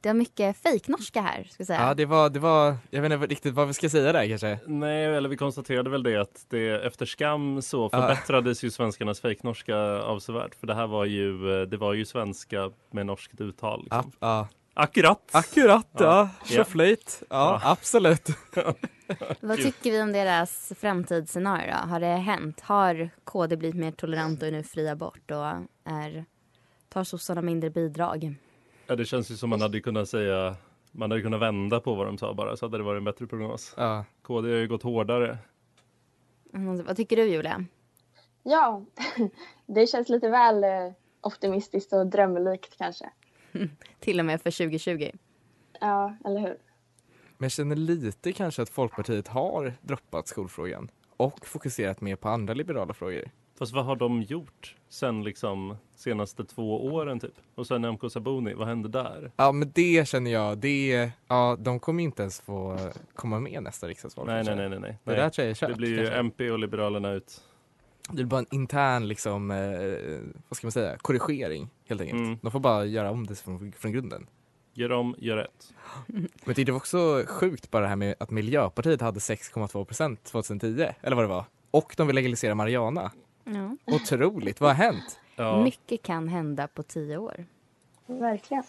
Det 0.00 0.08
var 0.08 0.14
mycket 0.14 0.56
fejknorska 0.56 1.20
här, 1.20 1.44
ska 1.44 1.60
jag 1.60 1.66
säga. 1.66 1.80
Ja, 1.82 1.94
det 1.94 2.06
var, 2.06 2.30
det 2.30 2.38
var, 2.38 2.76
jag 2.90 3.02
vet 3.02 3.12
inte 3.12 3.26
riktigt 3.26 3.54
vad 3.54 3.66
vi 3.66 3.74
ska 3.74 3.88
säga 3.90 4.12
där 4.12 4.28
kanske. 4.28 4.58
Nej, 4.66 5.04
eller 5.04 5.28
vi 5.28 5.36
konstaterade 5.36 5.90
väl 5.90 6.02
det 6.02 6.16
att 6.20 6.46
det, 6.48 6.86
efter 6.86 7.06
skam 7.06 7.62
så 7.62 7.88
Ja. 7.92 8.00
förbättrades 8.00 8.64
ju 8.64 8.70
svenskarnas 8.70 9.20
fejknorska 9.20 9.76
avsevärt. 10.02 10.54
För 10.54 10.66
det 10.66 10.74
här 10.74 10.86
var 10.86 11.04
ju, 11.04 11.60
eh, 11.60 11.62
det 11.68 11.76
var 11.76 11.92
ju 11.94 12.04
svenska 12.04 12.70
med 12.90 13.06
norskt 13.06 13.40
uttal. 13.40 13.82
Liksom. 13.82 14.12
Ja, 14.20 14.26
ja. 14.28 14.48
Akkurat! 14.74 15.30
Akkurat, 15.32 15.88
ja. 15.92 16.28
Ja. 16.48 16.64
Ja, 16.74 16.94
Ja. 17.30 17.60
absolut. 17.64 18.28
Vad 19.40 19.56
tycker 19.56 19.90
vi 19.90 20.02
om 20.02 20.12
deras 20.12 20.72
framtidsscenario 20.80 21.72
då? 21.72 21.88
Har 21.88 22.00
det 22.00 22.06
hänt? 22.06 22.60
Har 22.60 23.10
KD 23.24 23.56
blivit 23.56 23.76
mer 23.80 23.90
tolerant 23.92 24.42
och 24.42 24.48
är 24.48 24.52
nu 24.52 24.62
fri 24.62 24.88
abort 24.88 25.30
och 25.30 25.46
är, 25.92 26.24
tar 26.88 27.04
sossarna 27.04 27.42
mindre 27.42 27.70
bidrag? 27.70 28.34
Ja, 28.86 28.96
det 28.96 29.04
känns 29.04 29.30
ju 29.30 29.36
som 29.36 29.50
man 29.50 29.60
hade 29.60 29.80
kunnat 29.80 30.08
säga, 30.08 30.56
man 30.92 31.10
hade 31.10 31.22
kunnat 31.22 31.40
vända 31.40 31.80
på 31.80 31.94
vad 31.94 32.06
de 32.06 32.18
sa 32.18 32.34
bara 32.34 32.56
så 32.56 32.66
hade 32.66 32.78
det 32.78 32.84
varit 32.84 32.98
en 32.98 33.04
bättre 33.04 33.26
prognos. 33.26 33.74
Ja. 33.76 34.04
KD 34.22 34.48
har 34.50 34.56
ju 34.58 34.68
gått 34.68 34.82
hårdare. 34.82 35.38
Mm, 36.54 36.84
Vad 36.84 36.96
tycker 36.96 37.16
du 37.16 37.24
Julia? 37.24 37.64
Ja, 38.42 38.82
det 39.66 39.86
känns 39.86 40.08
lite 40.08 40.28
väl 40.28 40.64
eh, 40.64 40.92
optimistiskt 41.20 41.92
och 41.92 42.06
drömlikt 42.06 42.78
kanske. 42.78 43.10
Till 44.00 44.20
och 44.20 44.26
med 44.26 44.42
för 44.42 44.50
2020. 44.50 45.10
Ja, 45.80 46.16
eller 46.24 46.40
hur? 46.40 46.56
Men 47.38 47.44
jag 47.44 47.52
känner 47.52 47.76
lite 47.76 48.32
kanske 48.32 48.62
att 48.62 48.68
Folkpartiet 48.68 49.28
har 49.28 49.72
droppat 49.82 50.28
skolfrågan 50.28 50.90
och 51.16 51.46
fokuserat 51.46 52.00
mer 52.00 52.16
på 52.16 52.28
andra 52.28 52.54
liberala 52.54 52.94
frågor. 52.94 53.30
Fast 53.58 53.72
vad 53.72 53.84
har 53.84 53.96
de 53.96 54.22
gjort 54.22 54.76
sen 54.88 55.24
liksom 55.24 55.76
senaste 55.96 56.44
två 56.44 56.86
åren 56.86 57.20
typ? 57.20 57.34
Och 57.54 57.66
sen 57.66 57.82
Nyamko 57.82 58.10
Sabuni, 58.10 58.54
vad 58.54 58.68
hände 58.68 58.88
där? 58.88 59.32
Ja, 59.36 59.52
men 59.52 59.72
det 59.74 60.08
känner 60.08 60.30
jag, 60.30 60.58
det, 60.58 61.10
ja, 61.28 61.56
de 61.60 61.80
kommer 61.80 62.02
inte 62.02 62.22
ens 62.22 62.40
få 62.40 62.78
komma 63.14 63.40
med 63.40 63.62
nästa 63.62 63.88
riksdagsval. 63.88 64.26
Nej, 64.26 64.44
nej, 64.44 64.56
nej, 64.56 64.68
nej, 64.68 64.80
nej. 64.80 64.98
Det 65.04 65.10
nej. 65.10 65.20
där 65.20 65.30
tror 65.30 65.44
jag 65.44 65.50
är 65.50 65.54
kört. 65.54 65.68
Det 65.68 65.74
blir 65.74 65.88
ju 65.88 65.96
kanske. 65.96 66.14
MP 66.14 66.50
och 66.50 66.58
Liberalerna 66.58 67.12
ut. 67.12 67.40
Det 68.08 68.14
blir 68.14 68.24
bara 68.24 68.40
en 68.40 68.54
intern 68.54 69.08
liksom, 69.08 69.50
eh, 69.50 70.36
vad 70.48 70.56
ska 70.56 70.66
man 70.66 70.72
säga, 70.72 70.96
korrigering 70.98 71.68
helt 71.84 72.00
enkelt. 72.00 72.20
Mm. 72.20 72.38
De 72.42 72.50
får 72.50 72.60
bara 72.60 72.84
göra 72.84 73.10
om 73.10 73.26
det 73.26 73.34
från, 73.34 73.72
från 73.72 73.92
grunden. 73.92 74.26
Gör 74.72 74.92
om, 74.92 75.14
gör 75.18 75.36
rätt. 75.36 75.72
Men 76.44 76.54
det 76.54 76.68
var 76.68 76.76
också 76.76 77.24
sjukt 77.26 77.70
bara 77.70 77.82
det 77.82 77.88
här 77.88 77.96
med 77.96 78.14
att 78.20 78.30
Miljöpartiet 78.30 79.00
hade 79.00 79.18
6,2 79.18 79.84
procent 79.84 80.24
2010, 80.24 80.86
eller 81.00 81.16
vad 81.16 81.24
det 81.24 81.28
var. 81.28 81.44
Och 81.70 81.94
de 81.96 82.06
vill 82.06 82.16
legalisera 82.16 82.54
marijuana. 82.54 83.12
Ja. 83.44 83.76
Otroligt, 83.84 84.60
vad 84.60 84.70
har 84.70 84.84
hänt? 84.84 85.20
Ja. 85.36 85.64
Mycket 85.64 86.02
kan 86.02 86.28
hända 86.28 86.68
på 86.68 86.82
tio 86.82 87.16
år. 87.16 87.46
Verkligen. 88.06 88.64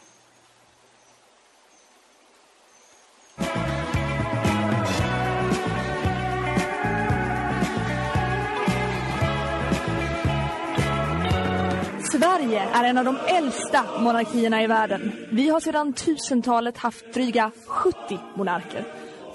Sverige 12.25 12.59
är 12.59 12.83
en 12.83 12.97
av 12.97 13.05
de 13.05 13.17
äldsta 13.27 13.85
monarkierna 13.99 14.63
i 14.63 14.67
världen. 14.67 15.11
Vi 15.31 15.49
har 15.49 15.59
sedan 15.59 15.93
1000-talet 15.93 16.77
haft 16.77 17.13
dryga 17.13 17.51
70 17.67 18.19
monarker. 18.35 18.85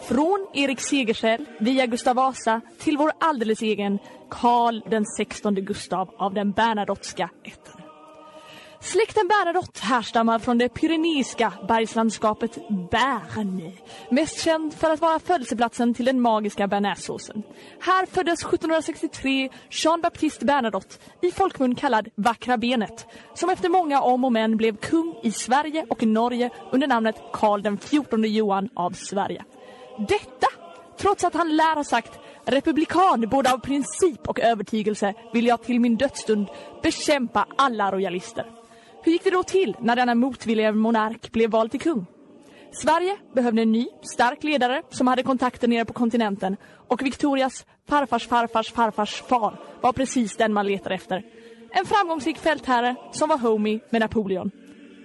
Från 0.09 0.47
Erik 0.55 0.81
Segersäll 0.81 1.47
via 1.59 1.87
Gustav 1.87 2.17
Vasa 2.17 2.61
till 2.79 2.97
vår 2.97 3.13
alldeles 3.21 3.63
egen 3.63 3.99
Karl 4.31 4.81
den 4.91 5.05
16 5.17 5.55
Gustav 5.55 6.15
av 6.17 6.35
den 6.35 6.53
Bernadotteska 6.53 7.31
ätten. 7.45 7.80
Släkten 8.83 9.29
Bernadotte 9.29 9.81
härstammar 9.81 10.39
från 10.39 10.59
det 10.59 10.69
pyreneiska 10.69 11.53
bergslandskapet 11.69 12.59
Bern. 12.91 13.73
Mest 14.11 14.45
känd 14.45 14.75
för 14.75 14.91
att 14.91 15.01
vara 15.01 15.19
födelseplatsen 15.19 15.95
till 15.95 16.05
den 16.05 16.21
magiska 16.21 16.69
bearnaisesåsen. 16.69 17.43
Här 17.81 18.07
föddes 18.07 18.41
1763 18.41 19.51
Jean-Baptiste 19.71 20.45
Bernadotte, 20.45 20.97
i 21.23 21.31
folkmun 21.31 21.75
kallad 21.75 22.09
Vackra 22.15 22.57
benet, 22.57 23.07
som 23.35 23.51
efter 23.51 23.69
många 23.69 24.01
om 24.01 24.25
och 24.25 24.33
men 24.33 24.57
blev 24.57 24.77
kung 24.77 25.21
i 25.23 25.33
Sverige 25.33 25.87
och 25.91 26.03
Norge 26.03 26.51
under 26.73 26.87
namnet 26.87 27.17
Karl 27.33 27.63
den 27.63 27.79
XIV 27.79 28.25
Johan 28.27 28.69
av 28.75 28.91
Sverige. 28.91 29.45
Detta 30.09 30.47
trots 30.99 31.25
att 31.25 31.35
han 31.35 31.57
lär 31.57 31.75
ha 31.75 31.85
sagt 31.85 32.19
Republikan 32.45 33.29
både 33.31 33.53
av 33.53 33.59
princip 33.59 34.29
och 34.29 34.41
övertygelse 34.41 35.15
vill 35.33 35.47
jag 35.47 35.63
till 35.63 35.81
min 35.81 35.97
dödsstund 35.97 36.49
bekämpa 36.83 37.47
alla 37.57 37.93
royalister. 37.93 38.60
Hur 39.03 39.13
gick 39.13 39.25
det 39.25 39.31
då 39.31 39.43
till 39.43 39.77
när 39.81 39.97
denna 39.97 40.15
motvilliga 40.15 40.73
monark 40.73 41.33
blev 41.33 41.51
vald 41.51 41.71
till 41.71 41.81
kung? 41.81 42.07
Sverige 42.73 43.17
behövde 43.35 43.63
en 43.63 43.73
ny, 43.73 43.89
stark 44.03 44.45
ledare 44.45 44.83
som 44.91 45.07
hade 45.07 45.23
kontakter 45.23 45.69
nere 45.69 45.85
på 45.85 45.93
kontinenten 45.93 46.57
och 46.89 47.03
Victorias 47.03 47.67
farfars 47.89 48.27
farfars 48.29 48.73
farfars 48.73 49.23
far 49.23 49.61
var 49.81 49.93
precis 49.93 50.37
den 50.37 50.53
man 50.53 50.67
letade 50.67 50.95
efter. 50.95 51.23
En 51.71 51.87
framgångsrik 51.87 52.39
fältherre 52.39 52.97
som 53.13 53.29
var 53.29 53.39
homie 53.39 53.81
med 53.91 54.01
Napoleon. 54.01 54.51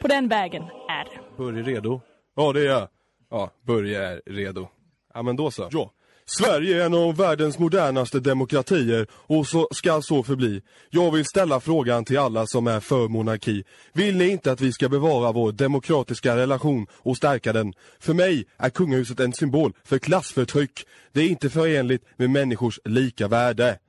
På 0.02 0.08
den 0.08 0.28
vägen 0.28 0.64
är 0.90 1.06
det. 1.06 1.38
Börje 1.38 1.64
redo? 1.64 2.02
Ja, 2.36 2.54
det 2.54 2.60
är 2.60 2.66
jag. 2.66 2.88
Ja, 3.30 3.50
Börje 3.68 4.08
är 4.08 4.22
redo. 4.26 4.68
Ja, 5.14 5.22
men 5.24 5.36
då 5.36 5.52
så. 5.52 5.68
Ja. 5.72 5.92
Sverige 6.28 6.82
är 6.82 6.86
en 6.86 6.94
av 6.94 7.18
världens 7.18 7.60
modernaste 7.60 8.20
demokratier 8.20 9.08
och 9.12 9.48
så 9.48 9.68
ska 9.72 10.02
så 10.02 10.24
förbli. 10.24 10.62
Jag 10.90 11.12
vill 11.12 11.26
ställa 11.26 11.60
frågan 11.60 12.06
till 12.06 12.18
alla 12.18 12.48
som 12.48 12.68
är 12.68 12.80
för 12.80 13.08
monarki. 13.08 13.64
Vill 13.94 14.18
ni 14.18 14.30
inte 14.30 14.52
att 14.52 14.62
vi 14.62 14.72
ska 14.72 14.90
bevara 14.90 15.32
vår 15.32 15.52
demokratiska 15.52 16.36
relation 16.36 16.88
och 16.94 17.18
stärka 17.18 17.54
den? 17.54 17.74
För 18.00 18.14
mig 18.14 18.46
är 18.58 18.70
kungahuset 18.70 19.20
en 19.20 19.34
symbol 19.34 19.74
för 19.84 19.98
klassförtryck. 19.98 20.86
Det 21.12 21.22
är 21.22 21.28
inte 21.30 21.50
förenligt 21.50 22.04
med 22.18 22.30
människors 22.30 22.80
lika 22.86 23.28
värde. 23.28 23.80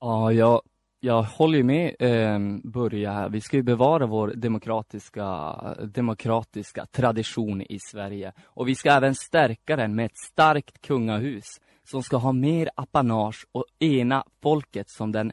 Ja, 0.00 0.32
jag, 0.32 0.62
jag 1.06 1.22
håller 1.22 1.62
med 1.62 1.94
eh, 1.98 2.38
Börje 2.64 3.10
här. 3.10 3.28
Vi 3.28 3.40
ska 3.40 3.56
ju 3.56 3.62
bevara 3.62 4.06
vår 4.06 4.28
demokratiska, 4.28 5.54
demokratiska 5.94 6.86
tradition 6.86 7.62
i 7.62 7.78
Sverige. 7.90 8.32
Och 8.44 8.68
vi 8.68 8.74
ska 8.74 8.90
även 8.90 9.14
stärka 9.14 9.76
den 9.76 9.94
med 9.94 10.06
ett 10.06 10.18
starkt 10.32 10.82
kungahus 10.82 11.44
som 11.84 12.02
ska 12.02 12.16
ha 12.16 12.32
mer 12.32 12.70
apanage 12.74 13.46
och 13.52 13.64
ena 13.78 14.24
folket 14.42 14.90
som 14.90 15.12
den 15.12 15.32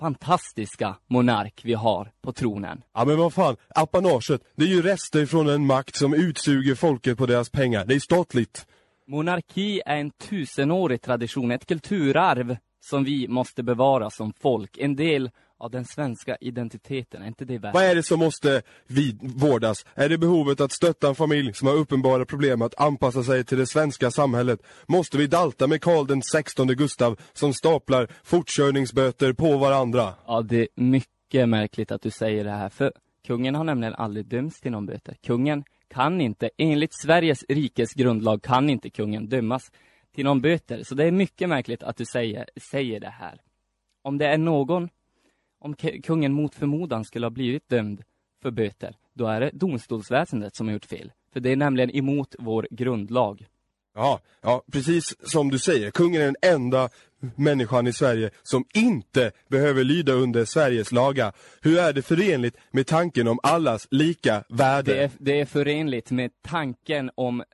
fantastiska 0.00 0.96
monark 1.06 1.60
vi 1.64 1.74
har 1.74 2.12
på 2.22 2.32
tronen. 2.32 2.82
Ja 2.94 3.04
men 3.04 3.18
vad 3.18 3.32
fan, 3.32 3.56
apanaget, 3.68 4.42
det 4.56 4.64
är 4.64 4.68
ju 4.68 4.82
rester 4.82 5.26
från 5.26 5.48
en 5.48 5.66
makt 5.66 5.96
som 5.96 6.14
utsuger 6.14 6.74
folket 6.74 7.18
på 7.18 7.26
deras 7.26 7.50
pengar. 7.50 7.84
Det 7.84 7.94
är 7.94 8.00
statligt. 8.00 8.66
Monarki 9.08 9.80
är 9.86 9.96
en 9.96 10.10
tusenårig 10.10 11.02
tradition, 11.02 11.50
ett 11.50 11.66
kulturarv 11.66 12.56
som 12.90 13.04
vi 13.04 13.28
måste 13.28 13.62
bevara 13.62 14.10
som 14.10 14.32
folk. 14.32 14.78
En 14.78 14.96
del 14.96 15.30
av 15.58 15.70
den 15.70 15.84
svenska 15.84 16.36
identiteten, 16.40 17.22
är 17.22 17.26
inte 17.26 17.44
det 17.44 17.58
värt? 17.58 17.74
Vad 17.74 17.84
är 17.84 17.94
det 17.94 18.02
som 18.02 18.18
måste 18.18 18.62
vid 18.86 19.18
vårdas? 19.22 19.86
Är 19.94 20.08
det 20.08 20.18
behovet 20.18 20.60
att 20.60 20.72
stötta 20.72 21.08
en 21.08 21.14
familj 21.14 21.54
som 21.54 21.68
har 21.68 21.74
uppenbara 21.74 22.24
problem 22.24 22.62
att 22.62 22.80
anpassa 22.80 23.22
sig 23.22 23.44
till 23.44 23.58
det 23.58 23.66
svenska 23.66 24.10
samhället? 24.10 24.60
Måste 24.86 25.18
vi 25.18 25.26
dalta 25.26 25.66
med 25.66 25.82
Karl 25.82 26.06
den 26.06 26.22
16 26.22 26.66
Gustav 26.66 27.18
som 27.32 27.54
staplar 27.54 28.08
fortkörningsböter 28.24 29.32
på 29.32 29.56
varandra? 29.56 30.14
Ja, 30.26 30.42
det 30.42 30.60
är 30.60 30.68
mycket 30.74 31.48
märkligt 31.48 31.92
att 31.92 32.02
du 32.02 32.10
säger 32.10 32.44
det 32.44 32.50
här, 32.50 32.68
för 32.68 32.92
kungen 33.26 33.54
har 33.54 33.64
nämligen 33.64 33.94
aldrig 33.94 34.26
dömts 34.26 34.60
till 34.60 34.72
någon 34.72 34.86
böter. 34.86 35.16
Kungen 35.26 35.64
kan 35.88 36.20
inte, 36.20 36.50
enligt 36.58 36.94
Sveriges 36.94 37.44
rikes 37.48 37.94
grundlag 37.94 38.42
kan 38.42 38.70
inte 38.70 38.90
kungen 38.90 39.28
dömas 39.28 39.70
till 40.16 40.24
någon 40.24 40.40
böter. 40.40 40.82
Så 40.82 40.94
det 40.94 41.04
är 41.04 41.10
mycket 41.10 41.48
märkligt 41.48 41.82
att 41.82 41.96
du 41.96 42.04
säger, 42.04 42.48
säger 42.70 43.00
det 43.00 43.10
här. 43.10 43.40
Om 44.02 44.18
det 44.18 44.26
är 44.26 44.38
någon, 44.38 44.88
om 45.60 45.74
kungen 46.02 46.32
mot 46.32 46.54
förmodan 46.54 47.04
skulle 47.04 47.26
ha 47.26 47.30
blivit 47.30 47.68
dömd 47.68 48.02
för 48.42 48.50
böter, 48.50 48.96
då 49.14 49.26
är 49.26 49.40
det 49.40 49.50
domstolsväsendet 49.52 50.56
som 50.56 50.66
har 50.66 50.72
gjort 50.72 50.84
fel. 50.84 51.12
För 51.32 51.40
det 51.40 51.52
är 51.52 51.56
nämligen 51.56 51.96
emot 51.96 52.34
vår 52.38 52.68
grundlag. 52.70 53.46
Ja, 53.94 54.20
ja, 54.42 54.62
precis 54.72 55.30
som 55.30 55.50
du 55.50 55.58
säger. 55.58 55.90
Kungen 55.90 56.20
är 56.20 56.26
den 56.26 56.36
enda 56.42 56.88
människan 57.36 57.86
i 57.86 57.92
Sverige 57.92 58.30
som 58.42 58.64
inte 58.74 59.32
behöver 59.48 59.84
lyda 59.84 60.12
under 60.12 60.44
Sveriges 60.44 60.92
lagar. 60.92 61.32
Hur 61.62 61.78
är 61.78 61.92
det 61.92 62.02
förenligt 62.02 62.56
med 62.70 62.86
tanken 62.86 63.28
om 63.28 63.38
allas 63.42 63.88
lika 63.90 64.44
värde? 64.48 64.94
Det 64.94 65.02
är, 65.02 65.10
det 65.18 65.40
är 65.40 65.46
förenligt 65.46 66.10
med 66.10 66.30
tanken 66.42 67.10
om 67.14 67.44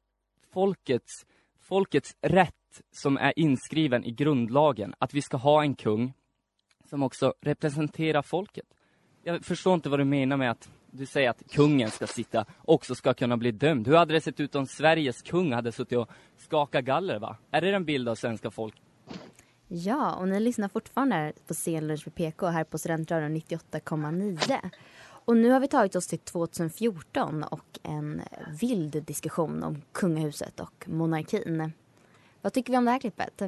folkets, 0.55 1.27
folkets 1.73 2.17
rätt 2.21 2.83
som 2.91 3.17
är 3.17 3.33
inskriven 3.37 4.05
i 4.05 4.11
grundlagen, 4.11 4.95
att 4.99 5.15
vi 5.15 5.23
ska 5.23 5.37
ha 5.37 5.63
en 5.63 5.75
kung 5.75 6.13
som 6.85 7.03
också 7.03 7.35
representerar 7.41 8.23
folket. 8.23 8.65
Jag 9.23 9.45
förstår 9.45 9.75
inte 9.75 9.89
vad 9.89 10.01
du 10.01 10.05
menar 10.05 10.37
med 10.37 10.51
att 10.51 10.71
du 10.91 11.07
säger 11.07 11.31
att 11.31 11.43
kungen 11.51 11.91
ska 11.91 12.07
sitta, 12.07 12.45
också 12.59 12.95
ska 12.95 13.15
kunna 13.15 13.37
bli 13.37 13.53
dömd. 13.53 13.89
Hur 13.89 13.97
hade 13.97 14.15
det 14.15 14.21
sett 14.21 14.41
ut 14.41 14.55
om 14.55 14.67
Sveriges 14.67 15.23
kung 15.23 15.53
hade 15.53 15.73
suttit 15.73 15.99
och 15.99 16.11
skakat 16.37 16.85
galler, 16.85 17.19
va? 17.19 17.37
Är 17.51 17.61
det 17.61 17.75
en 17.75 17.85
bild 17.85 18.09
av 18.09 18.15
svenska 18.15 18.51
folk? 18.51 18.83
Ja, 19.69 20.15
och 20.15 20.29
ni 20.29 20.41
lyssnar 20.41 20.69
fortfarande 20.69 21.33
på 21.37 21.43
på 21.47 21.55
Scenlunch 21.55 22.07
med 22.07 22.15
PK 22.15 22.47
här 22.47 22.65
på 22.65 22.79
Studentradion 22.79 23.37
98,9. 23.37 24.71
Och 25.25 25.37
nu 25.37 25.51
har 25.51 25.61
vi 25.61 25.69
tagit 25.69 25.97
oss 25.97 26.07
till 26.07 26.19
2014 26.19 27.43
och 27.43 27.79
en 27.83 28.23
vild 28.61 29.03
diskussion 29.05 29.63
om 29.63 29.83
kungahuset 29.93 30.61
och 30.61 30.89
monarkin. 30.89 31.73
Vad 32.43 32.53
tycker 32.53 32.73
vi 32.73 32.77
om 32.79 32.85
det 32.85 32.91
här 32.91 32.99
klippet? 32.99 33.43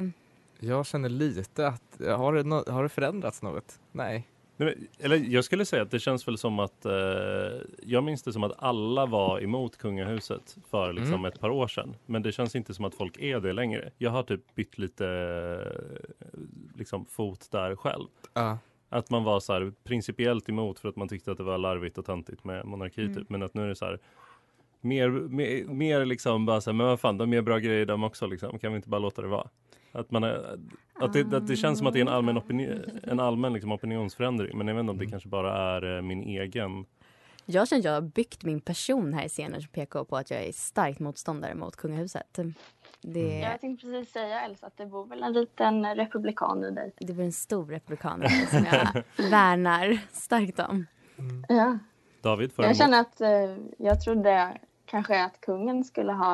Jag 0.59 0.85
känner 0.85 1.09
lite 1.09 1.67
att, 1.67 2.01
har 2.17 2.33
det, 2.33 2.43
no- 2.43 2.69
har 2.71 2.83
det 2.83 2.89
förändrats 2.89 3.41
något? 3.41 3.79
Nej. 3.91 4.27
Nej, 4.57 4.75
men- 4.77 4.87
Eller 5.05 5.17
jag 5.17 5.43
skulle 5.45 5.65
säga 5.65 5.81
att 5.81 5.91
det 5.91 5.99
känns 5.99 6.27
väl 6.27 6.37
som 6.37 6.59
att 6.59 6.85
eh, 6.85 6.91
jag 7.83 8.03
minns 8.03 8.23
det 8.23 8.33
som 8.33 8.43
att 8.43 8.63
alla 8.63 9.05
var 9.05 9.43
emot 9.43 9.77
kungahuset 9.77 10.57
för 10.69 10.93
liksom 10.93 11.13
Mm. 11.13 11.25
ett 11.25 11.39
par 11.39 11.49
år 11.49 11.67
sedan. 11.67 11.95
Men 12.05 12.21
det 12.21 12.31
känns 12.31 12.55
inte 12.55 12.73
som 12.73 12.85
att 12.85 12.95
folk 12.95 13.17
är 13.17 13.39
det 13.39 13.53
längre. 13.53 13.91
Jag 13.97 14.11
har 14.11 14.23
typ 14.23 14.55
bytt 14.55 14.77
lite 14.77 15.07
eh, 15.07 16.37
liksom 16.75 17.05
fot 17.05 17.47
där 17.51 17.75
själv. 17.75 18.07
Ja. 18.33 18.57
Att 18.89 19.09
man 19.09 19.23
var 19.23 19.39
så 19.39 19.53
här 19.53 19.73
principiellt 19.83 20.49
emot 20.49 20.79
för 20.79 20.89
att 20.89 20.95
man 20.95 21.07
tyckte 21.07 21.31
att 21.31 21.37
det 21.37 21.43
var 21.43 21.57
larvigt 21.57 21.97
och 21.97 22.05
töntigt 22.05 22.43
med 22.43 22.65
monarki 22.65 23.01
Mm. 23.01 23.15
typ. 23.15 23.29
Men 23.29 23.43
att 23.43 23.53
nu 23.53 23.63
är 23.63 23.67
det 23.67 23.75
så 23.75 23.85
här 23.85 23.99
mer, 24.81 25.09
mer, 25.09 25.63
mer 25.65 26.05
liksom 26.05 26.45
bara 26.45 26.61
så 26.61 26.69
här, 26.71 26.75
men 26.77 26.87
vad 26.87 26.99
fan, 26.99 27.17
de 27.17 27.33
gör 27.33 27.41
bra 27.41 27.57
grejer 27.57 27.85
de 27.85 28.03
också 28.03 28.27
liksom. 28.27 28.59
Kan 28.59 28.71
vi 28.71 28.75
inte 28.75 28.89
bara 28.89 28.99
låta 28.99 29.21
det 29.21 29.27
vara? 29.27 29.47
Att, 29.91 30.11
man 30.11 30.23
är, 30.23 30.57
att, 30.93 31.13
det, 31.13 31.33
att 31.33 31.47
det 31.47 31.55
känns 31.55 31.77
som 31.77 31.87
att 31.87 31.93
det 31.93 31.99
är 31.99 32.01
en 32.01 32.07
allmän, 32.07 32.37
opinion, 32.37 32.81
en 33.03 33.19
allmän 33.19 33.53
liksom 33.53 33.71
opinionsförändring. 33.71 34.57
Men 34.57 34.67
jag 34.67 34.75
vet 34.75 34.79
inte 34.79 34.91
om 34.91 34.97
det 34.97 35.05
kanske 35.05 35.29
bara 35.29 35.57
är 35.57 35.95
eh, 35.95 36.01
min 36.01 36.23
egen. 36.23 36.85
Jag 37.45 37.67
känner 37.67 37.79
att 37.79 37.85
jag 37.85 37.91
har 37.91 38.01
byggt 38.01 38.43
min 38.43 38.61
person 38.61 39.13
här 39.13 39.25
i 39.25 39.29
scenen 39.29 39.61
som 39.61 39.69
PK 39.71 40.05
på 40.05 40.17
att 40.17 40.31
jag 40.31 40.43
är 40.45 40.51
starkt 40.51 40.99
motståndare 40.99 41.55
mot 41.55 41.75
kungahuset. 41.75 42.39
Det, 43.07 43.39
Jag 43.39 43.61
tänkte 43.61 43.87
precis 43.87 44.13
säga 44.13 44.41
Elsa 44.41 44.67
att 44.67 44.77
det 44.77 44.85
bor 44.85 45.05
väl 45.05 45.23
en 45.23 45.33
liten 45.33 45.95
republikan 45.95 46.63
i 46.63 46.71
dig. 46.71 46.91
det 46.97 47.13
blir 47.13 47.25
en 47.25 47.31
stor 47.31 47.65
republikan 47.65 48.23
i 48.23 48.23
mig 48.23 48.47
som 48.47 48.65
jag 48.65 49.03
värnar 49.29 49.97
starkt 50.11 50.59
om. 50.59 50.85
Ja. 51.47 51.77
David, 52.21 52.51
för 52.51 52.63
Jag 52.63 52.77
känner 52.77 53.01
att 53.01 53.21
eh, 53.21 53.55
jag 53.77 54.01
trodde 54.01 54.57
kanske 54.85 55.23
att 55.23 55.41
kungen 55.41 55.83
skulle 55.83 56.13
ha 56.13 56.33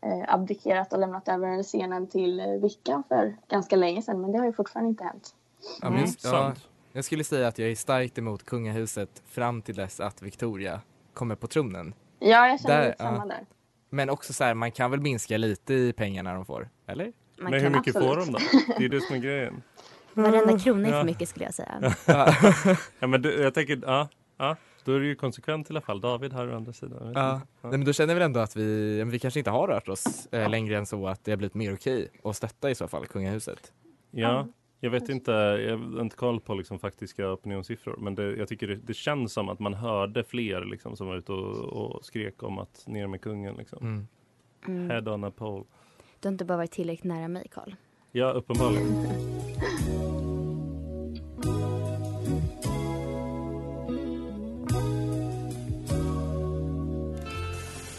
eh, 0.00 0.34
abdikerat 0.34 0.92
och 0.92 0.98
lämnat 0.98 1.28
över 1.28 1.62
scenen 1.62 2.06
till 2.06 2.40
eh, 2.40 2.46
Vicka 2.46 3.02
för 3.08 3.36
ganska 3.48 3.76
länge 3.76 4.02
sedan 4.02 4.20
men 4.20 4.32
det 4.32 4.38
har 4.38 4.46
ju 4.46 4.52
fortfarande 4.52 4.88
inte 4.88 5.04
hänt. 5.04 5.34
Ja, 5.80 5.90
men 5.90 6.00
jag, 6.00 6.08
ja, 6.22 6.54
jag 6.92 7.04
skulle 7.04 7.24
säga 7.24 7.48
att 7.48 7.58
jag 7.58 7.70
är 7.70 7.74
starkt 7.76 8.18
emot 8.18 8.44
kungahuset 8.44 9.22
fram 9.26 9.62
till 9.62 9.74
dess 9.74 10.00
att 10.00 10.22
Victoria 10.22 10.80
kommer 11.14 11.34
på 11.34 11.46
tronen. 11.46 11.94
Ja, 12.18 12.48
jag 12.48 12.60
känner 12.60 12.76
Där, 12.76 12.86
lite 12.86 12.98
samma 12.98 13.18
ja. 13.18 13.24
där. 13.24 13.46
Men 13.94 14.10
också 14.10 14.32
så 14.32 14.44
här, 14.44 14.54
man 14.54 14.72
kan 14.72 14.90
väl 14.90 15.00
minska 15.00 15.36
lite 15.38 15.74
i 15.74 15.92
pengarna 15.92 16.34
de 16.34 16.46
får, 16.46 16.68
eller? 16.86 17.12
Man 17.40 17.50
Men 17.50 17.60
hur 17.60 17.70
mycket 17.70 17.92
får 17.92 18.16
de 18.16 18.32
då? 18.32 18.38
Det 18.78 18.84
är 18.84 18.88
det 18.88 19.00
som 19.00 19.16
är 19.16 19.20
grejen. 19.20 19.62
Varenda 20.14 20.58
krona 20.58 20.88
är 20.88 20.92
Ja. 20.92 20.98
för 21.00 21.06
mycket 21.06 21.28
skulle 21.28 21.44
jag 21.44 21.54
säga. 21.54 21.94
Ja, 23.00 23.06
men 23.06 23.22
du, 23.22 23.42
jag 23.42 23.54
tänker, 23.54 23.80
ja, 23.86 24.08
ja, 24.38 24.56
då 24.84 24.92
är 24.94 25.00
det 25.00 25.06
ju 25.06 25.14
konsekvent 25.14 25.70
i 25.70 25.72
alla 25.72 25.80
fall. 25.80 26.00
David 26.00 26.32
här 26.32 26.52
å 26.52 26.56
andra 26.56 26.72
sidan. 26.72 27.12
Ja. 27.14 27.34
inte. 27.34 27.46
Nej, 27.62 27.70
men 27.70 27.84
då 27.84 27.92
känner 27.92 28.14
väl 28.14 28.22
ändå 28.22 28.40
att 28.40 28.56
vi, 28.56 29.02
vi 29.04 29.18
kanske 29.18 29.40
inte 29.40 29.50
har 29.50 29.68
rört 29.68 29.88
oss 29.88 30.26
eh, 30.32 30.50
längre 30.50 30.76
än 30.78 30.86
så 30.86 31.08
att 31.08 31.24
det 31.24 31.32
har 31.32 31.36
blivit 31.36 31.54
mer 31.54 31.74
okej 31.74 32.08
att 32.24 32.36
stötta 32.36 32.70
i 32.70 32.74
så 32.74 32.88
fall 32.88 33.06
kungahuset. 33.06 33.72
Ja, 34.10 34.48
jag 34.84 34.90
vet 34.90 35.08
inte, 35.08 35.30
jag 35.30 35.78
har 35.78 36.00
inte 36.00 36.16
koll 36.16 36.40
på 36.40 36.54
liksom 36.54 36.78
faktiska 36.78 37.32
opinionssiffror 37.32 37.96
men 37.98 38.14
det, 38.14 38.36
jag 38.36 38.48
tycker 38.48 38.66
det, 38.68 38.76
det 38.76 38.94
känns 38.94 39.32
som 39.32 39.48
att 39.48 39.58
man 39.58 39.74
hörde 39.74 40.24
fler 40.24 40.64
liksom, 40.64 40.96
som 40.96 41.06
var 41.06 41.16
ute 41.16 41.32
och, 41.32 41.94
och 41.96 42.04
skrek 42.04 42.42
om 42.42 42.58
att 42.58 42.84
ner 42.86 43.06
med 43.06 43.20
kungen. 43.20 43.56
Liksom. 43.56 43.78
Mm. 43.82 44.08
Mm. 44.66 44.90
Head 44.90 45.14
on 45.14 45.24
a 45.24 45.30
pole. 45.36 45.64
Du 46.20 46.28
har 46.28 46.32
inte 46.32 46.44
bara 46.44 46.56
varit 46.56 46.70
tillräckligt 46.70 47.04
nära 47.04 47.28
mig, 47.28 47.46
Karl. 47.50 47.74
Ja, 48.12 48.32
uppenbarligen. 48.32 48.86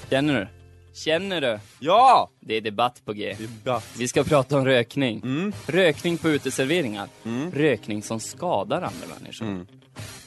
Känner 0.10 0.40
du? 0.40 0.63
Känner 0.94 1.42
du? 1.42 1.60
Ja! 1.80 2.30
Det 2.40 2.56
är 2.56 2.62
debatt 2.62 3.02
på 3.06 3.14
G. 3.14 3.36
Debatt. 3.40 3.86
Vi 3.98 4.08
ska 4.08 4.24
prata 4.24 4.58
om 4.58 4.66
rökning. 4.66 5.22
Mm. 5.24 5.54
Rökning 5.68 6.18
på 6.18 6.30
uteserveringar. 6.30 7.08
Mm. 7.26 7.52
Rökning 7.52 8.04
som 8.04 8.20
skadar 8.20 8.78
andra 8.78 9.08
människor. 9.20 9.46
Mm. 9.46 9.68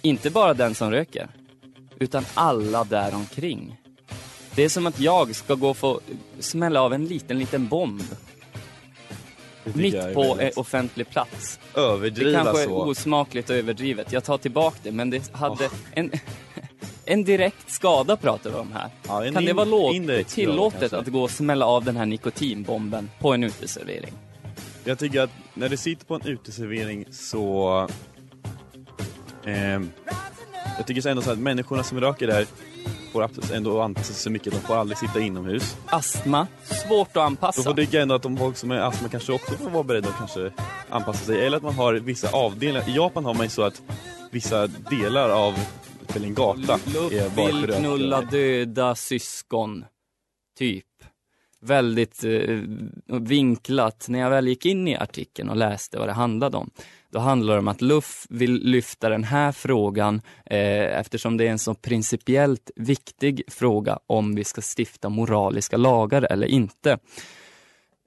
Inte 0.03 0.31
bara 0.31 0.55
den 0.55 0.75
som 0.75 0.91
röker, 0.91 1.29
utan 1.99 2.25
alla 2.35 2.85
där 2.85 3.14
omkring. 3.14 3.77
Det 4.55 4.64
är 4.64 4.69
som 4.69 4.87
att 4.87 5.01
jag 5.01 5.35
ska 5.35 5.55
gå 5.55 5.69
och 5.71 5.77
få 5.77 6.01
smälla 6.41 6.83
av 6.83 6.93
en 6.93 7.05
liten, 7.05 7.38
liten 7.38 7.69
bomb. 7.69 8.03
Det 9.64 9.77
Mitt 9.77 10.14
på 10.14 10.23
en 10.23 10.38
väldigt 10.38 10.57
offentlig 10.57 11.11
plats. 11.11 11.61
Det 11.75 11.81
Överdriva 11.81 12.45
kanske 12.45 12.62
är 12.62 12.67
så. 12.67 12.85
osmakligt 12.85 13.51
och 13.51 13.57
överdrivet. 13.57 14.12
Jag 14.12 14.25
tar 14.25 14.38
tillbaka 14.38 14.77
det, 14.83 14.93
men 14.93 15.11
det 15.11 15.35
hade 15.35 15.71
en, 15.93 16.11
en 17.07 17.25
direkt 17.25 17.71
skada 17.71 18.16
pratar 18.16 18.51
vi 18.51 18.57
om 18.57 18.73
här. 18.73 18.90
Ja, 19.09 19.33
kan 19.33 19.45
det 19.45 19.53
vara 19.53 19.64
låt, 19.64 20.29
tillåtet 20.29 20.81
kanske. 20.81 20.97
att 20.97 21.07
gå 21.07 21.23
och 21.23 21.31
smälla 21.31 21.66
av 21.66 21.85
den 21.85 21.97
här 21.97 22.07
nikotinbomben 22.07 23.11
på 23.21 23.35
en 23.35 23.45
uteservering? 23.45 24.12
Jag 24.85 24.99
tycker 24.99 25.21
att 25.21 25.31
när 25.55 25.69
du 25.69 25.77
sitter 25.77 26.07
på 26.07 26.14
en 26.14 26.23
uteservering 26.27 27.05
så... 27.11 27.88
ehm, 29.45 29.90
jag 30.79 30.87
tycker 30.87 31.01
så 31.01 31.09
ändå 31.09 31.23
så 31.23 31.31
att 31.31 31.38
människorna 31.38 31.83
som 31.83 32.01
röker 32.01 32.27
där 32.27 32.47
får 33.12 33.31
ändå 33.55 33.81
anpassa 33.81 34.12
sig 34.12 34.23
så 34.23 34.31
mycket. 34.31 34.53
De 34.53 34.59
får 34.61 34.77
aldrig 34.77 34.99
sitta 34.99 35.21
inomhus. 35.21 35.77
Astma, 35.87 36.47
svårt 36.64 37.09
att 37.09 37.14
Då 37.14 37.21
anpassa. 37.21 37.62
får 37.62 37.75
tycker 37.75 37.95
jag 37.95 38.03
ändå 38.03 38.14
att 38.14 38.23
de 38.23 38.37
folk 38.37 38.57
som 38.57 38.71
är 38.71 38.77
astma 38.79 39.09
kanske 39.09 39.33
också 39.33 39.55
får 39.55 39.71
vara 39.71 39.83
beredda 39.85 40.09
att 40.09 40.19
kanske 40.19 40.51
anpassa 40.90 41.25
sig. 41.25 41.47
Eller 41.47 41.57
att 41.57 41.62
man 41.62 41.75
har 41.75 41.95
vissa 41.95 42.29
avdelningar. 42.31 42.88
I 42.88 42.95
Japan 42.97 43.25
har 43.25 43.35
man 43.35 43.42
ju 43.47 43.51
så 43.51 43.62
att 43.62 43.83
vissa 44.31 44.66
delar 44.66 45.31
av 45.31 45.55
till 46.17 46.25
en 46.25 46.35
gata 46.35 46.79
Vill 47.37 47.73
knulla 47.73 48.21
döda 48.21 48.95
syskon. 48.95 49.85
Typ. 50.59 50.85
Väldigt 51.61 52.25
eh, 52.25 52.61
vinklat. 53.07 54.07
När 54.09 54.19
jag 54.19 54.31
väl 54.31 54.49
gick 54.49 54.67
in 54.67 54.89
i 54.89 54.97
artikeln 54.97 55.49
och 55.49 55.57
läste 55.57 55.99
vad 55.99 56.09
det 56.09 56.13
handlade 56.13 56.57
om. 56.57 56.71
Då 57.11 57.19
handlar 57.19 57.55
det 57.55 57.59
om 57.59 57.69
att 57.69 57.81
Luff 57.81 58.27
vill 58.29 58.61
lyfta 58.63 59.09
den 59.09 59.25
här 59.25 59.53
frågan 59.53 60.23
eh, 60.47 60.99
eftersom 60.99 61.37
det 61.37 61.47
är 61.47 61.51
en 61.51 61.59
så 61.59 61.75
principiellt 61.75 62.71
viktig 62.77 63.43
fråga 63.49 63.99
om 64.07 64.35
vi 64.35 64.45
ska 64.45 64.63
stifta 64.79 65.09
moraliska 65.09 65.77
lagar 65.77 66.27
eller 66.31 66.47
inte. 66.47 66.99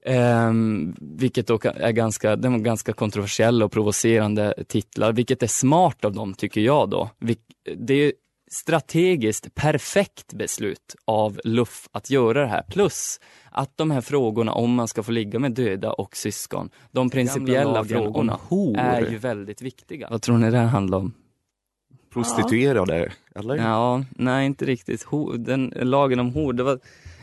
Ehm, 0.10 0.96
vilket 1.00 1.48
då 1.48 1.60
är 1.64 1.92
ganska, 1.92 2.36
de 2.36 2.54
är 2.54 2.60
ganska 2.60 2.94
kontroversiella 2.94 3.66
och 3.66 3.72
provocerande 3.72 4.54
titlar, 4.68 5.14
vilket 5.14 5.44
är 5.44 5.48
smart 5.48 6.06
av 6.06 6.14
dem 6.14 6.34
tycker 6.34 6.62
jag 6.62 6.90
då. 6.90 7.10
Det 7.78 7.94
är 7.94 8.14
strategiskt 8.52 9.56
perfekt 9.56 10.34
beslut 10.34 10.96
av 11.06 11.40
Luff 11.44 11.88
att 11.92 12.10
göra 12.10 12.42
det 12.42 12.48
här. 12.48 12.64
Plus 12.64 13.20
att 13.52 13.78
de 13.78 13.92
här 13.92 14.02
frågorna 14.02 14.52
om 14.52 14.74
man 14.74 14.88
ska 14.88 15.04
få 15.04 15.12
ligga 15.12 15.40
med 15.40 15.52
döda 15.52 15.94
och 15.94 16.16
syskon, 16.16 16.70
de 16.92 17.10
principiella 17.10 17.86
frågorna 17.86 18.40
är 18.78 19.12
ju 19.12 19.18
väldigt 19.18 19.62
viktiga. 19.62 20.08
Vad 20.12 20.22
tror 20.22 20.38
ni 20.38 20.52
det 20.52 20.58
här 20.58 20.66
handlar 20.66 20.98
om? 20.98 21.14
Prostituerade, 22.14 23.12
eller? 23.36 23.56
Ja, 23.56 24.04
nej 24.10 24.46
inte 24.46 24.66
riktigt. 24.66 25.04
Ho, 25.04 25.32
den, 25.38 25.74
lagen 25.76 26.20
om 26.20 26.34
hor, 26.34 26.54
det 26.54 26.64
var 26.64 26.80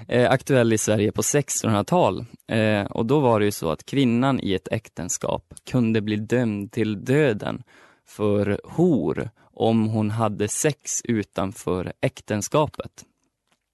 eh, 0.08 0.30
aktuell 0.30 0.72
i 0.72 0.78
Sverige 0.78 1.12
på 1.12 1.22
1600-tal. 1.22 2.24
Eh, 2.48 2.84
och 2.86 3.06
då 3.06 3.20
var 3.20 3.40
det 3.40 3.44
ju 3.46 3.52
så 3.52 3.70
att 3.70 3.86
kvinnan 3.86 4.40
i 4.40 4.54
ett 4.54 4.68
äktenskap 4.70 5.54
kunde 5.70 6.00
bli 6.00 6.16
dömd 6.16 6.72
till 6.72 7.04
döden 7.04 7.62
för 8.08 8.60
hor 8.64 9.30
om 9.52 9.88
hon 9.88 10.10
hade 10.10 10.48
sex 10.48 11.00
utanför 11.04 11.92
äktenskapet. 12.00 12.90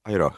Aj 0.09 0.15
då. 0.19 0.35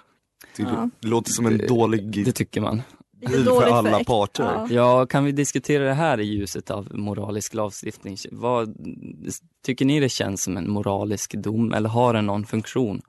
Det 0.57 0.63
Ja. 0.63 0.91
låter 1.01 1.31
som 1.31 1.47
en 1.47 1.59
Det- 1.59 1.67
dålig 1.67 2.25
Det 2.25 2.33
tycker 2.33 2.61
man. 2.61 2.83
deal 3.21 3.45
för 3.45 3.63
alla 3.63 4.05
parter. 4.05 4.67
Ja, 4.71 5.07
kan 5.07 5.25
vi 5.25 5.33
diskutera 5.33 5.85
det 5.85 5.95
här 5.95 6.21
i 6.21 6.25
ljuset 6.25 6.71
av 6.71 6.89
moralisk 6.95 7.55
lagstiftning? 7.55 8.17
Vad, 8.31 8.77
tycker 9.67 9.85
ni 9.85 10.01
det 10.01 10.09
känns 10.09 10.43
som 10.43 10.57
en 10.57 10.71
moralisk 10.71 11.35
dom 11.35 11.73
eller 11.73 11.89
har 11.89 12.15
den 12.15 12.27
någon 12.27 12.47
funktion? 12.47 13.03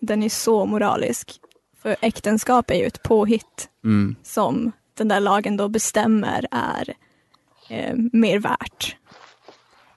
Den 0.00 0.22
är 0.22 0.28
så 0.28 0.66
moralisk. 0.66 1.30
För 1.82 1.96
äktenskap 2.00 2.70
är 2.70 2.74
ju 2.74 2.84
ett 2.86 3.02
påhitt 3.02 3.68
Mm. 3.84 4.16
som 4.22 4.72
den 4.94 5.08
där 5.08 5.20
lagen 5.20 5.56
då 5.56 5.68
bestämmer 5.68 6.46
är 6.50 6.94
eh, 7.70 7.94
mer 8.12 8.38
värt. 8.38 8.96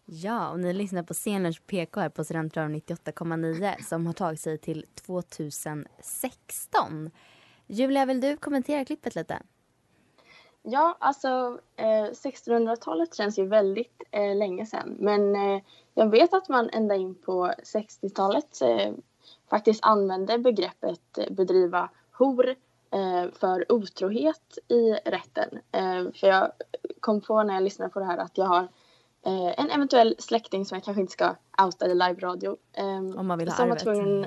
Ja, 0.06 0.50
och 0.50 0.60
ni 0.60 0.74
lyssnar 0.74 1.04
på 1.04 1.14
Sceners 1.14 1.60
PK 1.60 2.00
här 2.00 2.10
på 2.10 2.24
Studentradion 2.24 2.76
98,9 2.76 3.84
som 3.84 4.06
har 4.06 4.14
tagit 4.14 4.40
sig 4.40 4.58
till 4.58 4.86
2016. 5.06 7.12
Julia, 7.68 8.06
vill 8.06 8.22
du 8.22 8.38
kommentera 8.38 8.86
klippet 8.86 9.16
lite? 9.16 9.42
Ja, 10.64 10.98
alltså 11.00 11.60
eh, 11.76 11.86
1600-talet 12.12 13.16
känns 13.16 13.40
ju 13.40 13.48
väldigt 13.48 14.04
eh, 14.12 14.36
länge 14.36 14.66
sedan. 14.66 14.96
Men 15.00 15.36
eh, 15.36 15.62
jag 15.94 16.10
vet 16.10 16.34
att 16.34 16.50
man 16.50 16.70
ända 16.70 16.96
in 16.96 17.16
på 17.16 17.54
60-talet 17.64 18.62
eh, 18.62 18.94
faktiskt 19.50 19.86
använde 19.86 20.38
begreppet 20.38 21.18
eh, 21.18 21.32
bedriva 21.32 21.90
hor 22.12 22.50
eh, 22.92 23.32
för 23.40 23.72
otrohet 23.72 24.58
i 24.68 24.92
rätten. 24.92 25.60
Eh, 25.72 26.12
för 26.14 26.28
jag 26.28 26.52
kom 27.00 27.22
på 27.22 27.44
när 27.44 27.54
jag 27.54 27.64
lyssnade 27.64 27.92
på 27.92 28.00
det 28.00 28.06
här 28.06 28.18
att 28.18 28.38
jag 28.38 28.46
har 28.46 28.68
en 29.58 29.70
eventuell 29.70 30.16
släkting 30.20 30.66
som 30.66 30.76
jag 30.76 30.84
kanske 30.84 31.02
inte 31.02 31.14
ska 31.14 31.36
outa 31.64 31.88
i 31.88 31.94
live-radio. 31.94 32.58
ehm, 32.74 33.18
Om 33.18 33.28
man 33.28 33.40
vill 33.40 33.48
ha 33.48 33.56
som 33.56 33.70
var 33.70 33.76
arvet. 33.76 33.84
tvungen, 33.84 34.26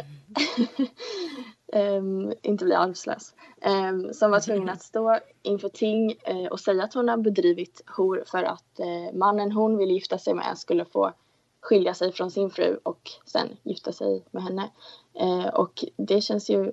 ehm, 1.72 2.33
inte 2.42 2.64
bli 2.64 2.74
arvslös, 2.74 3.35
ehm, 3.61 4.14
som 4.14 4.31
var 4.31 4.40
tvungen 4.40 4.68
att 4.68 4.83
stå 4.83 5.18
inför 5.42 5.68
ting 5.68 6.14
och 6.50 6.61
säga 6.61 6.85
att 6.85 6.94
hon 6.94 7.09
har 7.09 7.16
bedrivit 7.16 7.83
hor 7.87 8.24
för 8.26 8.42
att 8.42 8.81
mannen 9.12 9.52
hon 9.52 9.78
ville 9.78 9.92
gifta 9.92 10.18
sig 10.18 10.35
med 10.35 10.59
skulle 10.59 10.85
få 10.85 11.12
skilja 11.61 11.94
sig 11.94 12.12
från 12.12 12.31
sin 12.31 12.51
fru 12.51 12.79
och 12.83 13.11
sen 13.27 13.49
gifta 13.62 13.92
sig 13.92 14.25
med 14.31 14.42
henne. 14.42 14.71
Eh, 15.14 15.47
och 15.47 15.85
det 15.97 16.21
känns 16.21 16.51
ju 16.51 16.73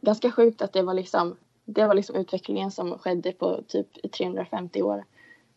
ganska 0.00 0.30
sjukt 0.30 0.62
att 0.62 0.72
det 0.72 0.82
var 0.82 0.94
liksom 0.94 1.36
det 1.64 1.86
var 1.86 1.94
liksom 1.94 2.16
utvecklingen 2.16 2.70
som 2.70 2.98
skedde 2.98 3.32
på 3.32 3.62
typ 3.68 4.12
350 4.12 4.82
år. 4.82 5.04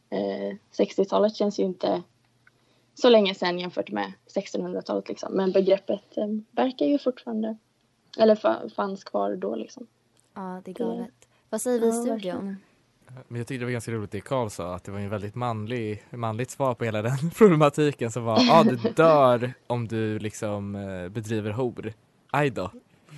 Eh, 0.10 0.56
60-talet 0.78 1.36
känns 1.36 1.60
ju 1.60 1.64
inte 1.64 2.04
så 2.94 3.10
länge 3.10 3.36
sedan 3.36 3.60
jämfört 3.60 3.92
med 3.92 4.14
1600-talet 4.36 5.10
liksom. 5.10 5.34
Men 5.34 5.52
begreppet 5.52 6.18
eh, 6.18 6.28
verkar 6.52 6.86
ju 6.86 6.98
fortfarande, 7.00 7.58
eller 8.18 8.36
fa- 8.36 8.70
fanns 8.70 9.04
kvar 9.04 9.36
då 9.36 9.56
liksom. 9.56 9.88
Ja, 10.34 10.62
det 10.66 10.72
är 10.72 10.76
galet. 10.76 11.28
Vad 11.50 11.62
säger 11.62 11.80
vi 11.80 11.86
i 11.86 11.90
Ja, 11.90 11.94
studion? 12.04 12.58
Men 13.28 13.38
jag 13.38 13.48
tyckte 13.48 13.62
det 13.62 13.66
var 13.66 13.72
ganska 13.72 13.92
roligt 13.92 14.12
det 14.12 14.22
Karl 14.22 14.50
sa, 14.50 14.76
att 14.76 14.84
det 14.84 14.92
var 14.92 15.00
en 15.00 15.10
väldigt 15.10 15.36
manlig, 15.36 16.04
manligt 16.10 16.52
svar 16.52 16.74
på 16.74 16.86
hela 16.86 17.02
den 17.02 17.30
problematiken 17.38 18.12
som 18.12 18.24
var, 18.24 18.40
ja 18.40 18.60
ah, 18.60 18.64
du 18.64 18.76
dör 18.96 19.54
om 19.68 19.88
du 19.88 20.20
liksom 20.20 20.76
eh, 20.76 21.10
bedriver 21.10 21.52
hor. 21.52 21.94
Aj 22.32 22.50
då. 22.50 22.72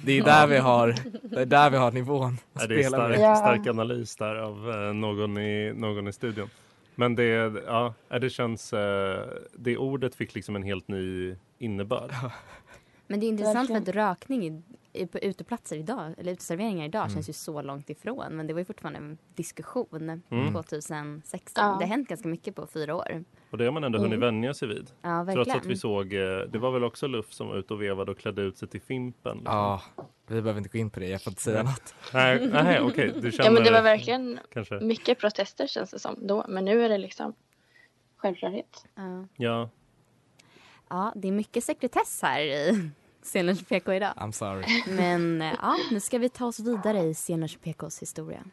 Det 0.05 0.17
är 0.17 0.23
där 0.23 0.47
vi 0.47 0.57
har, 0.57 0.95
det 1.21 1.41
är 1.41 1.45
där 1.45 1.69
vi 1.69 1.77
har 1.77 1.91
nivån 1.91 2.37
att 2.53 2.61
Ja, 2.61 2.67
det 2.67 2.75
är 2.75 2.83
spela 2.83 2.97
stark, 2.97 3.19
med. 3.19 3.37
stark 3.37 3.67
analys 3.67 4.15
där 4.15 4.35
av 4.35 4.71
eh, 4.71 4.93
någon, 4.93 5.37
i, 5.37 5.73
någon 5.75 6.07
i 6.07 6.13
studion. 6.13 6.49
Men 6.95 7.15
det, 7.15 7.23
ja, 7.67 7.93
ja, 8.09 8.19
det 8.19 8.29
känns, 8.29 8.73
eh, 8.73 9.27
det 9.53 9.77
ordet 9.77 10.15
fick 10.15 10.35
liksom 10.35 10.55
en 10.55 10.63
helt 10.63 10.87
ny 10.87 11.35
innebörd. 11.57 12.11
Men 13.07 13.19
det 13.19 13.25
är 13.25 13.27
intressant 13.27 13.67
för 13.67 13.75
att 13.75 13.87
rökning 13.87 14.63
på 15.07 15.19
uteplatser 15.19 15.75
idag, 15.77 16.13
eller 16.17 16.31
uteserveringar 16.31 16.85
idag 16.85 17.01
Mm. 17.01 17.13
känns 17.13 17.29
ju 17.29 17.33
så 17.33 17.61
långt 17.61 17.89
ifrån. 17.89 18.35
Men 18.35 18.47
det 18.47 18.53
var 18.53 18.59
ju 18.59 18.65
fortfarande 18.65 18.99
en 18.99 19.17
diskussion 19.35 20.21
Mm. 20.29 20.53
2016. 20.53 21.63
Ja. 21.65 21.69
Det 21.79 21.83
har 21.85 21.89
hänt 21.89 22.09
ganska 22.09 22.27
mycket 22.27 22.55
på 22.55 22.67
fyra 22.67 22.95
år. 22.95 23.23
Och 23.51 23.57
det 23.57 23.65
har 23.65 23.71
man 23.71 23.83
ändå 23.83 23.97
hunnit 23.99 24.17
Mm. 24.17 24.19
vänja 24.35 24.53
sig 24.53 24.67
vid. 24.67 24.91
Ja, 25.01 25.27
Trots 25.33 25.51
att 25.55 25.65
vi 25.65 25.75
såg, 25.77 26.13
eh, 26.13 26.19
det 26.49 26.57
var 26.59 26.71
väl 26.71 26.83
också 26.83 27.07
Luff 27.07 27.33
som 27.33 27.47
var 27.47 27.55
ute 27.57 27.73
och 27.73 27.81
vevade 27.81 28.11
och 28.11 28.17
klädde 28.17 28.41
ut 28.41 28.57
sig 28.57 28.67
till 28.67 28.81
Fimpen. 28.81 29.37
Liksom. 29.37 29.55
Ja, 29.55 29.81
vi 30.27 30.41
behöver 30.41 30.57
inte 30.57 30.69
gå 30.69 30.77
in 30.77 30.89
på 30.89 30.99
det, 30.99 31.07
jag 31.07 31.21
får 31.21 31.31
inte 31.31 31.41
säga 31.41 31.63
något. 31.63 31.93
Nej, 32.13 32.49
nej 32.53 32.79
okej, 32.81 33.11
du 33.21 33.31
känner 33.31 33.45
Ja 33.49 33.51
men 33.51 33.63
det 33.63 33.71
var 33.71 33.81
verkligen 33.81 34.39
kanske. 34.53 34.79
mycket 34.79 35.19
protester 35.19 35.67
känns 35.67 35.91
det 35.91 35.99
som 35.99 36.27
då. 36.27 36.45
Men 36.49 36.65
nu 36.65 36.83
är 36.85 36.89
det 36.89 36.97
liksom 36.97 37.33
självklarhet. 38.17 38.85
Ja. 38.95 39.25
Ja, 39.37 39.69
ja, 40.89 41.13
det 41.15 41.27
är 41.27 41.31
mycket 41.31 41.63
sekretess 41.63 42.19
här 42.21 42.41
i 42.41 42.89
Sceners 43.23 43.63
PK 43.63 43.93
idag. 43.93 44.13
I'm 44.17 44.31
sorry. 44.31 44.65
Men 44.95 45.41
eh, 45.41 45.53
ja, 45.61 45.75
nu 45.91 45.99
ska 45.99 46.17
vi 46.17 46.29
ta 46.29 46.45
oss 46.45 46.59
vidare 46.59 46.99
i 46.99 47.13
Sceners 47.13 47.57
PKs 47.57 48.01
historia. 48.01 48.43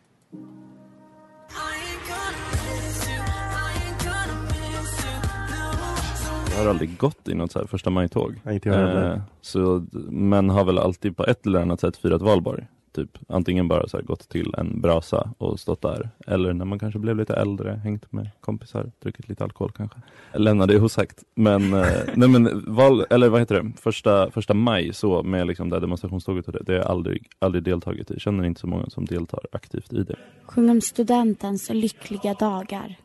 Jag 6.57 6.63
har 6.63 6.71
aldrig 6.71 6.99
gått 6.99 7.29
i 7.29 7.35
något 7.35 7.53
så 7.53 7.59
här 7.59 7.67
första 7.67 7.91
maj-tåg. 7.91 8.41
Nej, 8.43 8.55
inte 8.55 8.69
jag 8.69 8.77
heller. 8.77 9.13
Eh, 9.15 9.21
så, 9.41 9.87
men 10.11 10.51
har 10.51 10.65
väl 10.65 10.79
alltid 10.79 11.17
på 11.17 11.25
ett 11.25 11.47
eller 11.47 11.61
annat 11.61 11.81
sätt 11.81 11.97
firat 11.97 12.23
valborg. 12.23 12.67
Typ 12.97 13.19
antingen 13.29 13.69
bara 13.69 13.89
så 13.89 13.97
här 13.97 14.05
gått 14.05 14.29
till 14.29 14.55
en 14.59 14.81
brasa 14.81 15.31
och 15.39 15.61
stått 15.61 15.83
där. 15.83 16.11
Eller 16.27 16.53
när 16.53 16.65
man 16.65 16.79
kanske 16.79 16.99
blev 16.99 17.17
lite 17.17 17.35
äldre, 17.35 17.81
hängt 17.85 18.13
med 18.13 18.31
kompisar, 18.41 18.91
druckit 19.03 19.29
lite 19.29 19.45
alkohol 19.45 19.73
kanske. 19.77 19.99
Lämna 20.35 20.67
det 20.67 20.81
osagt. 20.81 21.23
Men, 21.35 21.75
eh, 21.75 21.87
nej 22.15 22.29
men 22.29 22.65
val, 22.75 23.05
eller 23.11 23.29
vad 23.29 23.41
heter 23.41 23.63
det, 23.63 23.73
första, 23.81 24.31
första 24.31 24.55
maj 24.55 24.93
så 24.93 25.23
med 25.23 25.47
liksom 25.47 25.69
det 25.69 25.77
här 25.77 25.81
demonstrationståget 25.81 26.47
och 26.47 26.53
det, 26.53 26.63
det 26.67 26.73
har 26.73 26.79
jag 26.79 26.87
aldrig, 26.87 27.29
aldrig 27.39 27.65
deltagit 27.65 28.11
i. 28.11 28.21
Känner 28.21 28.45
inte 28.45 28.61
så 28.61 28.67
många 28.67 28.91
som 28.91 29.05
deltar 29.05 29.41
aktivt 29.53 29.93
i 29.93 30.03
det. 30.03 30.17
Sjung 30.45 30.71
om 30.71 30.81
studentens 30.81 31.71
lyckliga 31.71 32.35
dagar. 32.35 32.97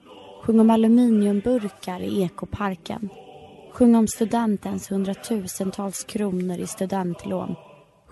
Sjung 0.43 0.59
om 0.59 0.69
aluminiumburkar 0.69 1.99
i 2.01 2.23
ekoparken. 2.23 3.09
Sjung 3.71 3.95
om 3.95 4.07
studentens 4.07 4.91
hundratusentals 4.91 6.03
kronor 6.03 6.57
i 6.57 6.67
studentlån. 6.67 7.55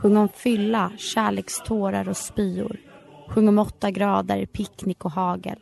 Sjung 0.02 0.18
om 0.18 0.30
fylla, 0.30 0.92
kärlekstårar 0.98 2.10
och 2.10 2.18
spyor. 2.18 2.78
Sjung 3.28 3.48
om 3.48 3.60
åtta 3.60 3.92
grader, 3.92 4.46
picknick 4.46 5.06
och 5.06 5.12
hagel. 5.12 5.60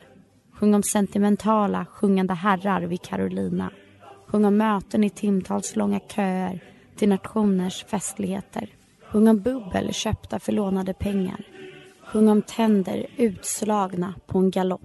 Sjung 0.54 0.74
om 0.74 0.84
sentimentala, 0.84 1.86
sjungande 1.86 2.34
herrar 2.34 2.82
vid 2.82 3.02
Carolina. 3.02 3.72
Sjung 4.28 4.46
om 4.46 4.58
möten 4.58 5.04
i 5.04 5.10
timtals 5.10 5.76
långa 5.76 6.00
köer 6.00 6.64
till 6.96 7.10
nationers 7.10 7.86
festligheter. 7.86 8.70
Sjung 9.12 9.28
om 9.28 9.40
bubbel 9.40 9.94
köpta 9.94 10.40
för 10.40 10.52
lånade 10.52 10.94
pengar. 10.94 11.48
Sjung 12.06 12.30
om 12.30 12.42
tänder 12.42 13.06
utslagna 13.18 14.14
på 14.28 14.38
en 14.40 14.52
galopp. 14.52 14.82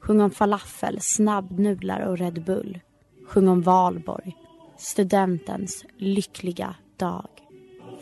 Sjung 0.00 0.20
om 0.20 0.30
falafel, 0.30 0.98
snabbnudlar 1.00 2.00
och 2.00 2.18
Red 2.18 2.44
Bull. 2.44 2.80
Sjung 3.26 3.48
om 3.48 3.62
valborg, 3.62 4.36
studentens 4.78 5.84
lyckliga 5.96 6.74
dag. 6.96 7.33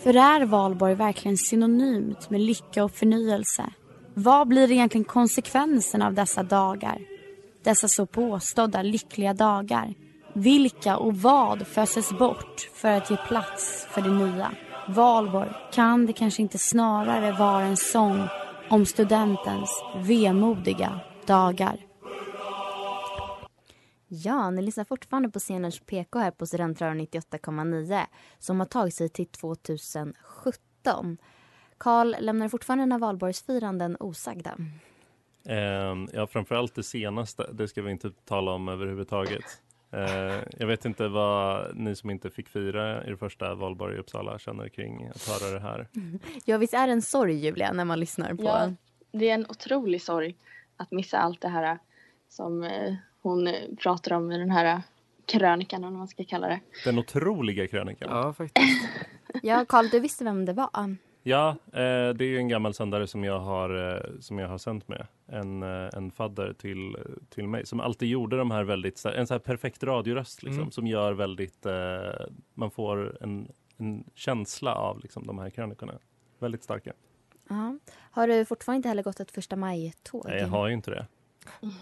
För 0.02 0.16
är 0.16 0.46
valborg 0.46 0.94
verkligen 0.94 1.36
synonymt 1.36 2.30
med 2.30 2.40
lycka 2.40 2.84
och 2.84 2.92
förnyelse? 2.92 3.64
Vad 4.14 4.48
blir 4.48 4.70
egentligen 4.72 5.04
konsekvensen 5.04 6.02
av 6.02 6.14
dessa 6.14 6.42
dagar? 6.42 6.98
Dessa 7.64 7.88
så 7.88 8.06
påstådda 8.06 8.82
lyckliga 8.82 9.34
dagar? 9.34 9.94
Vilka 10.32 10.96
och 10.96 11.16
vad 11.16 11.66
föses 11.66 12.10
bort 12.10 12.70
för 12.74 12.88
att 12.88 13.10
ge 13.10 13.16
plats 13.16 13.86
för 13.90 14.02
det 14.02 14.10
nya? 14.10 14.50
Valborg, 14.88 15.50
kan 15.72 16.06
det 16.06 16.12
kanske 16.12 16.42
inte 16.42 16.58
snarare 16.58 17.32
vara 17.32 17.62
en 17.62 17.76
sång 17.76 18.28
om 18.70 18.86
studentens 18.86 19.82
vemodiga 19.96 21.00
dagar? 21.26 21.91
Ja, 24.14 24.50
ni 24.50 24.62
lyssnar 24.62 24.84
fortfarande 24.84 25.30
på 25.30 25.40
Sceners 25.40 25.80
PK 25.80 26.18
här 26.18 26.30
på 26.30 26.46
Studentradion 26.46 27.00
98,9 27.00 28.06
som 28.38 28.60
har 28.60 28.66
tagit 28.66 28.94
sig 28.94 29.08
till 29.08 29.26
2017. 29.26 31.18
Karl, 31.78 32.14
lämnar 32.20 32.48
fortfarande 32.48 32.84
dina 32.84 32.98
valborgsfiranden 32.98 33.96
osagda? 34.00 34.56
Ehm, 35.44 36.08
ja, 36.12 36.26
framförallt 36.26 36.74
det 36.74 36.82
senaste, 36.82 37.52
det 37.52 37.68
ska 37.68 37.82
vi 37.82 37.90
inte 37.90 38.10
tala 38.10 38.52
om 38.52 38.68
överhuvudtaget. 38.68 39.44
Eh, 39.94 40.42
jag 40.58 40.66
vet 40.66 40.84
inte 40.84 41.08
vad 41.08 41.76
ni 41.76 41.96
som 41.96 42.10
inte 42.10 42.30
fick 42.30 42.48
fira 42.48 43.04
er 43.04 43.16
första 43.16 43.54
valborg 43.54 43.96
i 43.96 43.98
Uppsala 43.98 44.38
känner 44.38 44.68
kring 44.68 45.08
att 45.08 45.28
höra 45.28 45.54
det 45.54 45.60
här. 45.60 45.88
Ja, 46.44 46.58
visst 46.58 46.74
är 46.74 46.86
det 46.86 46.92
en 46.92 47.02
sorg, 47.02 47.34
Julia, 47.34 47.72
när 47.72 47.84
man 47.84 48.00
lyssnar 48.00 48.34
på... 48.34 48.42
Ja, 48.42 48.72
det 49.12 49.30
är 49.30 49.34
en 49.34 49.46
otrolig 49.46 50.02
sorg 50.02 50.36
att 50.76 50.90
missa 50.90 51.18
allt 51.18 51.40
det 51.40 51.48
här 51.48 51.78
som 52.28 52.64
eh, 52.64 52.94
hon 53.22 53.46
eh, 53.46 53.54
pratar 53.82 54.12
om 54.12 54.32
i 54.32 54.38
den 54.38 54.50
här 54.50 54.82
krönikan, 55.26 55.80
eller 55.80 55.90
vad 55.90 55.98
man 55.98 56.08
ska 56.08 56.24
kalla 56.24 56.48
det. 56.48 56.60
Den 56.84 56.98
otroliga 56.98 57.66
krönikan. 57.68 58.08
Ja, 58.10 58.32
faktiskt. 58.32 58.88
Ja, 59.42 59.64
Karl, 59.68 59.88
du 59.88 60.00
visste 60.00 60.24
vem 60.24 60.44
det 60.44 60.52
var. 60.52 60.70
Ja, 61.22 61.48
eh, 61.66 62.08
det 62.14 62.24
är 62.24 62.28
ju 62.28 62.36
en 62.38 62.48
gammal 62.48 62.74
sändare 62.74 63.06
som 63.06 63.24
jag 63.24 63.38
har, 63.40 63.94
eh, 63.94 64.00
som 64.20 64.38
jag 64.38 64.48
har 64.48 64.58
sänt 64.58 64.88
med. 64.88 65.06
En, 65.26 65.62
eh, 65.62 65.88
en 65.92 66.10
fadder 66.10 66.52
till, 66.52 66.96
till 67.28 67.48
mig 67.48 67.66
som 67.66 67.80
alltid 67.80 68.08
gjorde 68.08 68.36
de 68.36 68.50
här 68.50 68.64
väldigt, 68.64 69.04
en 69.04 69.26
så 69.26 69.34
här 69.34 69.38
perfekt 69.38 69.82
radioröst 69.82 70.42
liksom, 70.42 70.60
Mm. 70.60 70.70
som 70.70 70.86
gör 70.86 71.12
väldigt, 71.12 71.66
eh, 71.66 71.72
man 72.54 72.70
får 72.70 73.22
en, 73.22 73.48
en 73.76 74.04
känsla 74.14 74.74
av 74.74 75.00
liksom, 75.00 75.26
de 75.26 75.38
här 75.38 75.50
krönikorna. 75.50 75.92
Väldigt 76.38 76.62
starka. 76.64 76.92
Ja. 77.48 77.78
Har 78.10 78.28
du 78.28 78.44
fortfarande 78.44 78.76
inte 78.76 78.88
heller 78.88 79.02
gått 79.02 79.20
ett 79.20 79.30
första 79.30 79.56
maj-tåg? 79.56 80.24
Nej, 80.28 80.38
jag 80.38 80.48
har 80.48 80.68
ju 80.68 80.74
inte 80.74 80.90
det. 80.90 81.06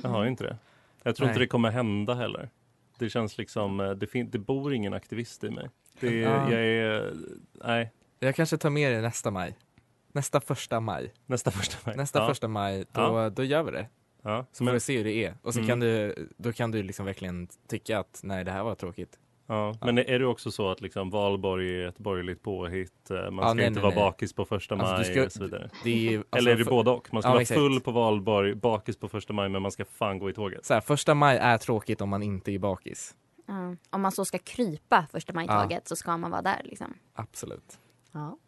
Jag 0.03 0.11
har 0.11 0.22
ju 0.22 0.29
inte 0.31 0.44
det. 0.44 0.57
Jag 1.02 1.16
tror 1.16 1.28
inte 1.28 1.38
Nej. 1.38 1.46
det 1.46 1.50
kommer 1.50 1.70
hända 1.70 2.14
heller. 2.14 2.50
Det 2.98 3.10
känns 3.10 3.38
liksom, 3.38 3.80
eh, 3.80 3.90
det, 3.90 4.06
fin- 4.06 4.30
det 4.30 4.38
bor 4.38 4.74
ingen 4.74 4.94
aktivist 4.94 5.44
i 5.44 5.50
mig. 5.50 5.68
Det, 6.00 6.16
Ja. 6.20 6.50
Jag 6.52 6.60
är, 6.66 7.12
nej, 7.64 7.92
Jag 8.18 8.34
kanske 8.34 8.56
tar 8.56 8.70
med 8.70 8.92
det 8.92 9.00
nästa 9.00 9.30
maj. 9.30 9.56
Nästa 10.12 10.40
första 10.40 10.80
maj. 10.80 11.12
nästa 11.26 11.50
första 11.50 11.76
maj. 11.86 11.96
Nästa 11.96 12.18
ja. 12.18 12.28
första 12.28 12.48
maj, 12.48 12.78
då, 12.92 13.00
Ja. 13.00 13.30
då 13.30 13.44
gör 13.44 13.62
vi 13.62 13.70
det. 13.70 13.86
Ja. 14.22 14.46
Så 14.52 14.64
får 14.66 14.72
vi 14.72 14.80
se 14.80 14.96
hur 14.96 15.04
det 15.04 15.24
är. 15.24 15.34
Och 15.42 15.54
så 15.54 15.60
Mm. 15.60 15.68
kan 15.68 15.80
du, 15.80 16.14
då 16.36 16.52
kan 16.52 16.70
du 16.70 16.82
liksom 16.82 17.06
verkligen 17.06 17.48
tycka 17.68 17.98
att 17.98 18.20
nej 18.22 18.44
det 18.44 18.50
här 18.50 18.62
var 18.62 18.74
tråkigt. 18.74 19.18
Ja, 19.52 19.74
men 19.80 19.98
är 19.98 20.18
det 20.18 20.26
också 20.26 20.50
så 20.50 20.70
att 20.70 20.80
liksom 20.80 21.10
valborg 21.10 21.82
är 21.82 21.88
ett 21.88 21.98
borgerligt 21.98 22.42
påhitt? 22.42 23.10
eh, 23.10 23.16
Man 23.16 23.34
Ja, 23.36 23.42
ska 23.42 23.54
nej, 23.54 23.66
inte 23.66 23.80
nej, 23.80 23.82
vara 23.82 23.94
nej. 23.94 24.04
bakis 24.04 24.32
på 24.32 24.44
första 24.44 24.74
Alltså, 24.74 24.94
maj 24.94 25.04
ska- 25.04 25.24
och 25.24 25.32
så 25.32 25.42
vidare. 25.44 25.70
Det 25.84 26.14
är, 26.14 26.18
alltså, 26.18 26.36
Eller 26.38 26.50
är 26.52 26.56
det 26.56 26.64
för- 26.64 26.70
både 26.70 26.90
och? 26.90 27.08
Man 27.12 27.22
ska 27.22 27.28
Ja, 27.28 27.32
vara 27.32 27.42
exakt. 27.42 27.60
full 27.60 27.80
på 27.80 27.90
valborg, 27.90 28.54
bakis 28.54 28.96
på 28.98 29.08
första 29.08 29.32
maj, 29.32 29.48
men 29.48 29.62
man 29.62 29.70
ska 29.70 29.84
fan 29.84 30.18
gå 30.18 30.30
i 30.30 30.32
tåget. 30.32 30.64
Så 30.64 30.74
här, 30.74 30.80
första 30.80 31.14
maj 31.14 31.36
är 31.38 31.58
tråkigt 31.58 32.00
om 32.00 32.08
man 32.08 32.22
inte 32.22 32.52
är 32.52 32.58
bakis. 32.58 33.14
Ja. 33.46 33.76
Om 33.90 34.00
man 34.00 34.12
så 34.12 34.24
ska 34.24 34.38
krypa 34.38 35.06
första 35.12 35.32
maj-tåget 35.32 35.88
så 35.88 35.96
ska 35.96 36.16
man 36.16 36.30
vara 36.30 36.42
där. 36.42 36.60
Liksom. 36.64 36.94
Absolut. 37.14 37.78
Ja. 38.12 38.38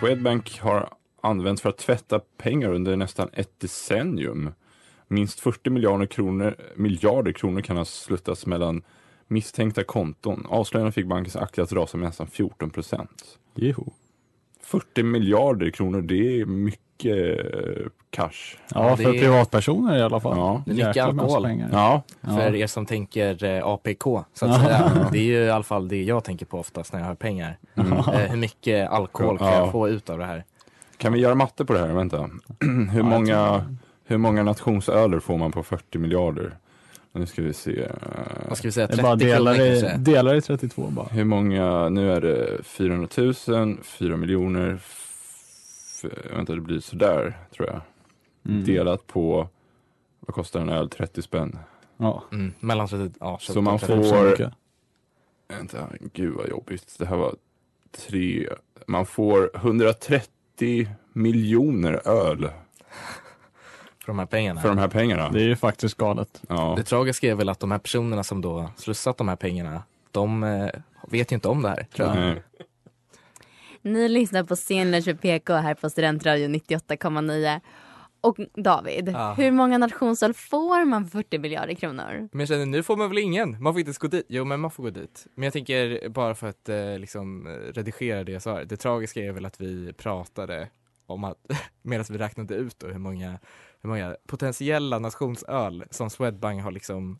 Swedbank 0.00 0.58
har 0.60 0.88
använts 1.24 1.62
för 1.62 1.68
att 1.68 1.78
tvätta 1.78 2.20
pengar 2.38 2.72
under 2.72 2.96
nästan 2.96 3.28
ett 3.32 3.60
decennium. 3.60 4.50
Minst 5.08 5.40
40 5.40 5.70
miljarder 5.70 6.06
kronor, 6.06 6.56
miljarder 6.76 7.32
kronor 7.32 7.60
kan 7.60 7.76
ha 7.76 7.84
sluttats 7.84 8.46
mellan 8.46 8.82
misstänkta 9.26 9.84
konton. 9.84 10.46
Avslöjandena 10.48 10.92
fick 10.92 11.06
bankens 11.06 11.36
aktie 11.36 11.64
att 11.64 11.72
rasa 11.72 11.96
med 11.96 12.06
nästan 12.06 12.26
14 12.26 12.70
procent. 12.70 13.24
40 14.62 15.02
miljarder 15.02 15.70
kronor, 15.70 16.02
det 16.02 16.40
är 16.40 16.44
mycket 16.46 17.38
eh, 17.38 17.86
cash. 18.10 18.56
Ja, 18.74 18.96
för 18.96 19.12
privatpersoner 19.12 19.98
i 19.98 20.02
alla 20.02 20.20
fall. 20.20 20.36
Ja. 20.36 20.62
Det 20.66 20.70
är 20.70 20.74
mycket 20.74 20.86
Jäkla 20.96 21.04
alkohol. 21.04 21.62
Ja. 21.72 22.02
För 22.22 22.54
er 22.54 22.66
som 22.66 22.86
tänker 22.86 23.44
eh, 23.44 23.66
APK, 23.66 24.02
så 24.02 24.46
att 24.46 24.50
Ja. 24.50 24.58
säga. 24.64 25.08
Det 25.12 25.18
är 25.18 25.22
ju 25.22 25.34
i 25.44 25.50
alla 25.50 25.64
fall 25.64 25.88
det 25.88 26.02
jag 26.02 26.24
tänker 26.24 26.46
på 26.46 26.58
oftast 26.58 26.92
när 26.92 27.00
jag 27.00 27.06
har 27.06 27.14
pengar. 27.14 27.58
Mm. 27.74 27.92
Hur 28.30 28.36
mycket 28.36 28.90
alkohol 28.90 29.38
kan 29.38 29.46
Ja. 29.46 29.54
jag 29.58 29.72
få 29.72 29.88
ut 29.88 30.10
av 30.10 30.18
det 30.18 30.24
här? 30.24 30.44
Kan 31.04 31.12
vi 31.12 31.20
göra 31.20 31.34
matte 31.34 31.64
på 31.64 31.72
det 31.72 31.78
här? 31.78 31.88
Vänta. 31.92 32.30
hur, 32.90 33.02
många, 33.02 33.64
hur 34.04 34.16
många 34.18 34.42
nationsöler 34.42 35.20
får 35.20 35.38
man 35.38 35.52
på 35.52 35.62
40 35.62 35.98
miljarder? 35.98 36.56
Nu 37.12 37.26
ska 37.26 37.42
vi 37.42 37.52
se. 37.52 37.88
Vad 38.48 38.58
ska 38.58 38.68
vi 38.68 38.72
säga, 38.72 38.86
Det 38.86 38.98
är 38.98 39.02
bara 39.02 39.16
30 39.16 39.26
delar 39.26 39.60
i, 39.60 39.94
delar 39.98 40.34
i 40.34 40.40
32 40.40 40.86
bara. 40.90 41.06
Hur 41.06 41.24
många, 41.24 41.88
nu 41.88 42.12
är 42.12 42.20
det 42.20 42.62
400 42.64 43.08
000, 43.48 43.78
4 43.82 44.16
miljoner, 44.16 44.74
f- 44.76 46.04
vänta 46.36 46.54
det 46.54 46.60
blir 46.60 46.80
sådär 46.80 47.38
tror 47.56 47.68
jag. 47.68 47.80
Mm. 48.48 48.64
Delat 48.64 49.06
på, 49.06 49.48
vad 50.20 50.34
kostar 50.34 50.60
en 50.60 50.68
öl? 50.68 50.88
30 50.90 51.22
spänn. 51.22 51.58
Ja. 51.96 52.22
Mm, 52.32 52.52
mellan 52.60 52.88
30, 52.88 53.14
ja, 53.20 53.38
Så 53.40 53.60
man 53.62 53.78
30 53.78 54.02
så 54.04 54.10
får, 54.14 54.30
mycket. 54.30 54.52
vänta, 55.48 55.88
gud 56.12 56.34
vad 56.34 56.48
jobbigt. 56.48 56.94
Det 56.98 57.06
här 57.06 57.16
var 57.16 57.34
tre, 58.08 58.48
man 58.86 59.06
får 59.06 59.50
130 59.54 60.33
miljoner 61.12 62.08
öl. 62.08 62.50
För 64.04 64.06
de 64.06 64.18
här 64.18 64.26
pengarna? 64.26 64.60
För 64.60 64.68
de 64.68 64.78
här 64.78 64.88
pengarna. 64.88 65.28
Det 65.28 65.40
är 65.40 65.46
ju 65.46 65.56
faktiskt 65.56 65.96
galet. 65.96 66.42
Ja. 66.48 66.74
Det 66.76 66.82
tragiska 66.82 67.30
är 67.30 67.34
väl 67.34 67.48
att 67.48 67.60
de 67.60 67.70
här 67.70 67.78
personerna 67.78 68.24
som 68.24 68.40
då 68.40 68.70
slussat 68.76 69.18
de 69.18 69.28
här 69.28 69.36
pengarna, 69.36 69.82
de 70.10 70.44
eh, 70.44 70.68
vet 71.08 71.32
ju 71.32 71.34
inte 71.34 71.48
om 71.48 71.62
det 71.62 71.68
här. 71.68 71.86
Tror 71.94 72.08
jag. 72.08 72.16
Nej. 72.16 72.42
Ni 73.82 74.08
lyssnar 74.08 74.44
på 74.44 74.56
Scenlunch 74.56 75.06
med 75.06 75.20
PK 75.20 75.54
här 75.54 75.74
på 75.74 75.90
Studentradion 75.90 76.54
98,9. 76.54 77.60
Och 78.24 78.38
David, 78.54 79.08
Ja. 79.08 79.34
hur 79.34 79.50
många 79.50 79.78
nationsöl 79.78 80.34
får 80.34 80.84
man 80.84 81.04
för 81.06 81.18
40 81.18 81.38
miljarder 81.38 81.74
kronor? 81.74 82.28
Men 82.32 82.40
jag 82.40 82.48
känner, 82.48 82.66
nu 82.66 82.82
får 82.82 82.96
man 82.96 83.08
väl 83.08 83.18
ingen? 83.18 83.62
Man 83.62 83.72
får 83.74 83.80
inte 83.80 83.88
ens 83.88 83.98
gå 83.98 84.08
dit. 84.08 84.26
Jo, 84.28 84.44
men 84.44 84.60
man 84.60 84.70
får 84.70 84.82
gå 84.82 84.90
dit. 84.90 85.26
Men 85.34 85.44
jag 85.44 85.52
tänker 85.52 86.08
bara 86.08 86.34
för 86.34 86.46
att 86.46 86.68
eh, 86.68 86.98
liksom 86.98 87.48
redigera 87.74 88.24
det 88.24 88.32
jag 88.32 88.42
sa. 88.42 88.64
Det 88.64 88.76
tragiska 88.76 89.20
är 89.20 89.32
väl 89.32 89.44
att 89.46 89.60
vi 89.60 89.92
pratade 89.92 90.68
om 91.06 91.24
att, 91.24 91.38
medan 91.82 92.04
vi 92.10 92.18
räknade 92.18 92.54
ut 92.54 92.78
då 92.78 92.86
hur 92.86 92.98
många, 92.98 93.38
hur 93.80 93.88
många 93.88 94.16
potentiella 94.26 94.98
nationsöl 94.98 95.84
som 95.90 96.10
Swedbank 96.10 96.62
har 96.62 96.72
liksom 96.72 97.18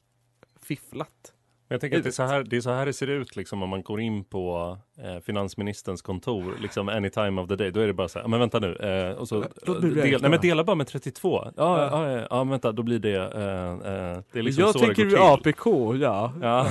fifflat. 0.62 1.33
Jag 1.68 1.81
tänker 1.81 1.96
att 1.98 2.05
det 2.05 2.11
är, 2.11 2.12
så 2.12 2.22
här, 2.22 2.42
det 2.42 2.57
är 2.57 2.61
så 2.61 2.70
här 2.70 2.87
det 2.87 2.92
ser 2.92 3.07
ut 3.07 3.37
liksom 3.37 3.62
om 3.62 3.68
man 3.68 3.83
går 3.83 4.00
in 4.00 4.24
på 4.24 4.79
eh, 4.98 5.20
finansministerns 5.20 6.03
kontor 6.03 6.55
liksom 6.62 6.88
any 6.88 7.11
time 7.11 7.40
of 7.42 7.48
the 7.48 7.57
day. 7.57 7.70
Då 7.70 7.81
är 7.81 7.87
det 7.87 7.92
bara 7.92 8.09
så 8.09 8.18
här, 8.18 8.29
men 8.29 8.40
vänta 8.40 8.59
nu. 8.59 8.77
Eh, 8.77 9.12
och 9.16 9.29
så, 9.29 9.38
mig 9.38 9.90
del, 9.90 10.20
nej 10.22 10.31
men 10.31 10.40
dela 10.40 10.64
bara 10.64 10.77
med 10.77 10.87
32. 10.87 11.44
Ja, 11.44 11.53
Ja. 11.57 11.79
ja. 12.05 12.11
Ja, 12.11 12.27
ja, 12.31 12.44
vänta 12.44 12.72
då 12.72 12.83
blir 12.83 12.98
det. 12.98 13.16
Eh, 13.16 13.20
eh, 13.22 14.22
det 14.33 14.38
är 14.38 14.42
liksom 14.42 14.64
jag 14.64 14.72
så 14.72 14.79
tänker 14.79 15.05
det 15.05 15.11
går 15.11 15.37
till. 15.37 15.50
APK, 15.50 15.66
ja. 16.03 16.33
Ja. 16.42 16.66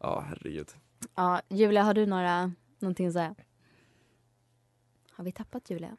Ja, 0.00 0.24
herregud. 0.28 0.68
Ja, 1.16 1.40
Julia, 1.48 1.82
har 1.82 1.94
du 1.94 2.06
några, 2.06 2.52
någonting 2.78 3.06
att 3.06 3.12
säga? 3.12 3.34
Har 5.12 5.24
vi 5.24 5.32
tappat 5.32 5.70
Julia? 5.70 5.96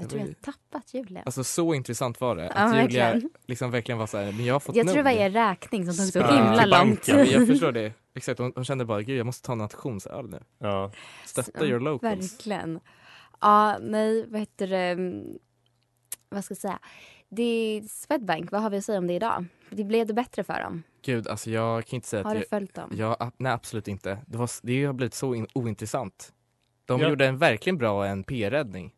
Jag 0.00 0.08
tror 0.10 0.20
jag 0.20 0.28
har 0.28 0.34
tappat 0.34 0.94
Julia. 0.94 1.22
Alltså 1.26 1.44
så 1.44 1.74
intressant 1.74 2.20
var 2.20 2.36
det. 2.36 2.44
Ja, 2.44 2.50
Att 2.50 2.76
Julia 2.76 3.04
verkligen. 3.04 3.30
liksom 3.46 3.70
verkligen 3.70 3.98
var 3.98 4.06
så 4.06 4.16
här, 4.18 4.32
men 4.32 4.44
jag 4.44 4.54
har 4.54 4.60
fått 4.60 4.76
jag 4.76 4.86
nog. 4.86 4.94
tror 4.94 5.04
det 5.04 5.10
var 5.14 5.20
er 5.20 5.30
räkning 5.30 5.92
som 5.92 6.04
tog 6.04 6.12
så 6.12 6.18
Ja. 6.18 6.44
himla 6.44 6.66
långt. 6.66 7.08
Jag 7.08 7.46
förstår 7.46 7.72
det. 7.72 7.92
Exakt, 8.14 8.38
hon, 8.38 8.52
hon 8.54 8.64
kände 8.64 8.84
bara, 8.84 9.02
gud 9.02 9.18
jag 9.18 9.26
måste 9.26 9.46
ta 9.46 9.54
nationsöl 9.54 10.28
nu. 10.30 10.40
Ja. 10.58 10.92
Stötta 11.26 11.66
your 11.66 11.80
locals. 11.80 12.32
Verkligen. 12.34 12.80
Ja, 13.40 13.78
nej, 13.80 14.26
vad 14.28 14.40
heter 14.40 14.66
det? 14.66 14.76
mm, 14.78 15.38
Vad 16.28 16.44
ska 16.44 16.52
jag 16.52 16.58
säga? 16.58 16.78
Det 17.28 17.42
är 17.42 17.82
Swedbank, 17.88 18.52
vad 18.52 18.62
har 18.62 18.70
vi 18.70 18.78
att 18.78 18.84
säga 18.84 18.98
om 18.98 19.06
det 19.06 19.14
idag? 19.14 19.44
Det 19.70 19.84
blev 19.84 20.06
det 20.06 20.14
bättre 20.14 20.44
för 20.44 20.60
dem? 20.62 20.82
Gud, 21.02 21.28
alltså 21.28 21.50
jag 21.50 21.86
kan 21.86 21.96
inte 21.96 22.08
säga 22.08 22.22
Har 22.22 22.30
att 22.30 22.34
du 22.36 22.40
jag, 22.40 22.48
följt 22.48 22.74
dem? 22.74 22.90
Ja, 22.96 23.16
a- 23.20 23.32
nej 23.36 23.52
absolut 23.52 23.88
inte. 23.88 24.18
Det, 24.26 24.38
var, 24.38 24.50
det 24.62 24.84
har 24.84 24.92
blivit 24.92 25.14
så 25.14 25.34
in, 25.34 25.46
ointressant. 25.54 26.32
De 26.84 27.00
Ja. 27.00 27.08
gjorde 27.08 27.26
en 27.26 27.38
verkligen 27.38 27.78
bra 27.78 28.06
en 28.06 28.24
PR-räddning. 28.24 28.92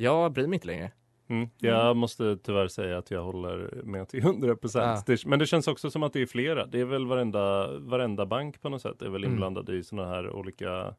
Jag 0.00 0.32
bryr 0.32 0.46
mig 0.46 0.56
inte 0.56 0.66
längre. 0.66 0.90
Mm. 1.28 1.48
Jag 1.58 1.96
måste 1.96 2.36
tyvärr 2.42 2.68
säga 2.68 2.98
att 2.98 3.10
jag 3.10 3.22
håller 3.22 3.82
med 3.84 4.08
till 4.08 4.20
100 4.20 4.56
procent. 4.56 5.04
Ja. 5.08 5.16
Men 5.26 5.38
det 5.38 5.46
känns 5.46 5.68
också 5.68 5.90
som 5.90 6.02
att 6.02 6.12
det 6.12 6.22
är 6.22 6.26
flera. 6.26 6.66
Det 6.66 6.80
är 6.80 6.84
väl 6.84 7.06
varenda, 7.06 7.72
varenda 7.78 8.26
bank 8.26 8.62
på 8.62 8.68
något 8.68 8.82
sätt 8.82 9.02
är 9.02 9.08
väl 9.08 9.24
Mm. 9.24 9.32
inblandad 9.32 9.68
i 9.70 9.82
sådana 9.84 10.08
här 10.08 10.30
olika 10.30 10.94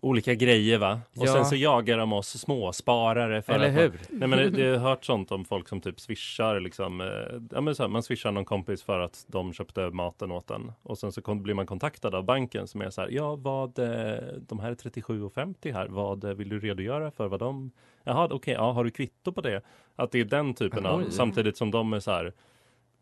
olika 0.00 0.34
grejer 0.34 0.78
va? 0.78 1.00
Och 1.16 1.26
Ja. 1.26 1.32
sen 1.32 1.44
så 1.44 1.56
jagar 1.56 1.98
de 1.98 2.12
oss 2.12 2.28
småsparare. 2.40 3.42
För 3.42 3.52
Eller 3.52 3.70
hur? 3.70 3.88
Man, 3.88 3.98
nej 4.10 4.28
men 4.28 4.52
det, 4.52 4.68
har 4.70 4.76
hört 4.88 5.04
sånt 5.04 5.32
om 5.32 5.44
folk 5.44 5.68
som 5.68 5.80
typ 5.80 6.00
swishar 6.00 6.60
liksom. 6.60 7.00
Eh, 7.00 7.06
ja 7.50 7.60
men 7.60 7.74
så 7.74 7.82
här, 7.82 7.88
man 7.90 8.02
swishar 8.02 8.30
någon 8.32 8.44
kompis 8.44 8.82
för 8.82 9.00
att 9.00 9.24
de 9.26 9.52
köpte 9.52 9.90
maten 9.90 10.30
åt 10.32 10.50
en. 10.50 10.72
Och 10.82 10.98
sen 10.98 11.12
så 11.12 11.22
kon- 11.22 11.42
blir 11.42 11.54
man 11.54 11.66
kontaktad 11.66 12.14
av 12.14 12.24
banken 12.24 12.66
som 12.66 12.80
är 12.80 12.90
så 12.90 13.00
här. 13.00 13.08
Ja 13.12 13.36
vad, 13.36 13.78
eh, 13.78 14.18
de 14.48 14.58
här 14.60 14.70
är 14.70 14.74
37,50 14.74 15.72
här. 15.72 15.86
Vad 15.88 16.24
eh, 16.24 16.30
vill 16.30 16.48
du 16.48 16.58
redogöra 16.60 17.10
för 17.10 17.28
vad 17.28 17.40
de 17.40 17.70
Jaha, 18.04 18.28
okej, 18.30 18.54
ja, 18.54 18.72
har 18.72 18.84
du 18.84 18.90
kvitto 18.90 19.32
på 19.32 19.40
det? 19.40 19.60
Att 19.96 20.10
det 20.12 20.20
är 20.20 20.24
den 20.24 20.54
typen 20.54 20.86
av, 20.86 20.98
Oj. 21.00 21.06
samtidigt 21.10 21.56
som 21.56 21.70
de 21.70 21.92
är 21.92 22.00
så 22.00 22.10
här 22.10 22.32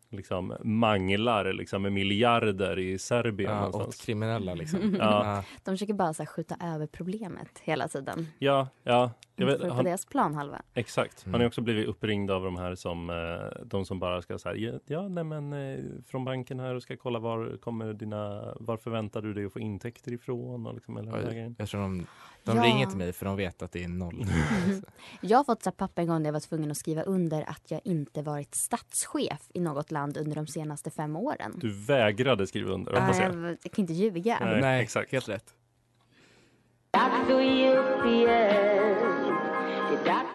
liksom 0.09 0.53
manglar 0.63 1.53
liksom 1.53 1.81
med 1.81 1.91
miljarder 1.91 2.79
i 2.79 2.97
Serbien 2.97 3.51
Ja, 3.51 3.55
någonstans. 3.59 3.87
åt 3.87 4.05
kriminella 4.05 4.53
liksom. 4.53 4.95
Ja, 4.99 5.43
De 5.63 5.71
försöker 5.71 5.93
bara 5.93 6.13
så 6.13 6.23
här, 6.23 6.27
skjuta 6.27 6.55
över 6.75 6.87
problemet 6.87 7.59
hela 7.63 7.87
tiden. 7.87 8.27
ja, 8.39 8.67
ja. 8.83 9.11
Jag 9.39 9.45
vet, 9.47 9.61
för 9.61 9.67
på 9.69 9.73
han, 9.73 9.85
deras 9.85 10.05
planhalva. 10.05 10.61
exakt. 10.73 11.25
Mm. 11.25 11.33
Han 11.33 11.41
har 11.41 11.47
också 11.47 11.61
blivit 11.61 11.87
uppringd 11.87 12.31
av 12.31 12.43
de 12.43 12.57
här 12.57 12.75
som, 12.75 13.09
eh, 13.09 13.63
de 13.65 13.85
som 13.85 13.99
bara 13.99 14.21
ska 14.21 14.37
säga 14.39 14.55
ja, 14.55 14.79
ja, 14.85 15.07
nej 15.07 15.23
men 15.23 15.53
eh, 15.53 15.79
från 16.07 16.25
banken 16.25 16.59
här 16.59 16.75
och 16.75 16.83
ska 16.83 16.97
kolla 16.97 17.19
var 17.19 17.57
kommer 17.57 17.93
dina, 17.93 18.53
var 18.59 18.77
förväntar 18.77 19.21
du 19.21 19.33
dig 19.33 19.45
att 19.45 19.53
få 19.53 19.59
intäkter 19.59 20.11
ifrån 20.13 20.65
och 20.67 20.73
liksom 20.73 20.97
här 20.97 21.03
Oj, 21.19 21.25
grejen. 21.25 21.55
jag 21.57 21.67
tror 21.69 21.81
de, 21.81 22.05
de 22.43 22.57
Ja. 22.57 22.63
ringer 22.63 22.85
till 22.85 22.97
mig 22.97 23.13
för 23.13 23.25
de 23.25 23.35
vet 23.37 23.61
att 23.61 23.71
det 23.71 23.83
är 23.83 23.87
noll. 23.87 24.25
Jag 25.21 25.37
har 25.37 25.43
fått 25.43 25.63
så 25.63 25.71
papper 25.71 26.01
en 26.01 26.07
gång 26.07 26.23
där 26.23 26.27
jag 26.27 26.33
var 26.33 26.39
tvungen 26.39 26.71
att 26.71 26.77
skriva 26.77 27.01
under 27.01 27.41
att 27.49 27.71
jag 27.71 27.81
inte 27.83 28.21
varit 28.21 28.55
statschef 28.55 29.41
i 29.53 29.59
något 29.59 29.91
land 29.91 30.17
under 30.17 30.35
de 30.35 30.47
senaste 30.47 30.89
fem 30.91 31.15
åren. 31.15 31.53
Du 31.55 31.73
vägrade 31.85 32.47
skriva 32.47 32.71
under, 32.71 32.93
Ja, 32.93 33.13
jag. 33.23 33.35
jag, 33.35 33.57
jag 33.63 33.71
kan 33.71 33.83
inte 33.83 33.93
ljuga. 33.93 34.37
Nej, 34.41 34.61
Nej, 34.61 34.83
exakt. 34.83 35.11
helt 35.11 35.29
rätt. 35.29 35.53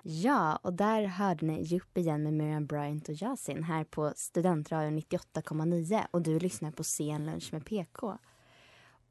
Ja, 0.03 0.57
och 0.63 0.73
där 0.73 1.05
hörde 1.05 1.47
ni 1.47 1.63
Jupp 1.63 1.99
igen 1.99 2.23
med 2.23 2.33
Miriam 2.33 2.67
Bryant 2.67 3.09
och 3.09 3.15
Yasin 3.23 3.63
här 3.63 3.85
på 3.85 4.13
Studentradion 4.17 4.99
98,9 4.99 6.07
och 6.11 6.23
du 6.23 6.39
lyssnar 6.39 6.71
på 6.71 6.83
Scenlunch 6.83 7.53
med 7.53 7.65
PK. 7.67 8.19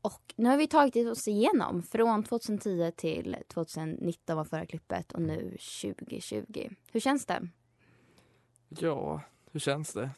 Och 0.01 0.33
nu 0.35 0.49
har 0.49 0.57
vi 0.57 0.67
tagit 0.67 1.07
oss 1.07 1.27
igenom 1.27 1.83
från 1.83 2.23
2010 2.23 2.91
till 2.95 3.37
2019 3.47 4.37
var 4.37 4.43
förra 4.43 4.65
klippet 4.65 5.11
och 5.11 5.21
nu 5.21 5.57
2020. 5.81 6.69
Hur 6.91 6.99
känns 6.99 7.25
det? 7.25 7.47
Ja, 8.69 9.21
hur 9.51 9.59
känns 9.59 9.93
det? 9.93 10.09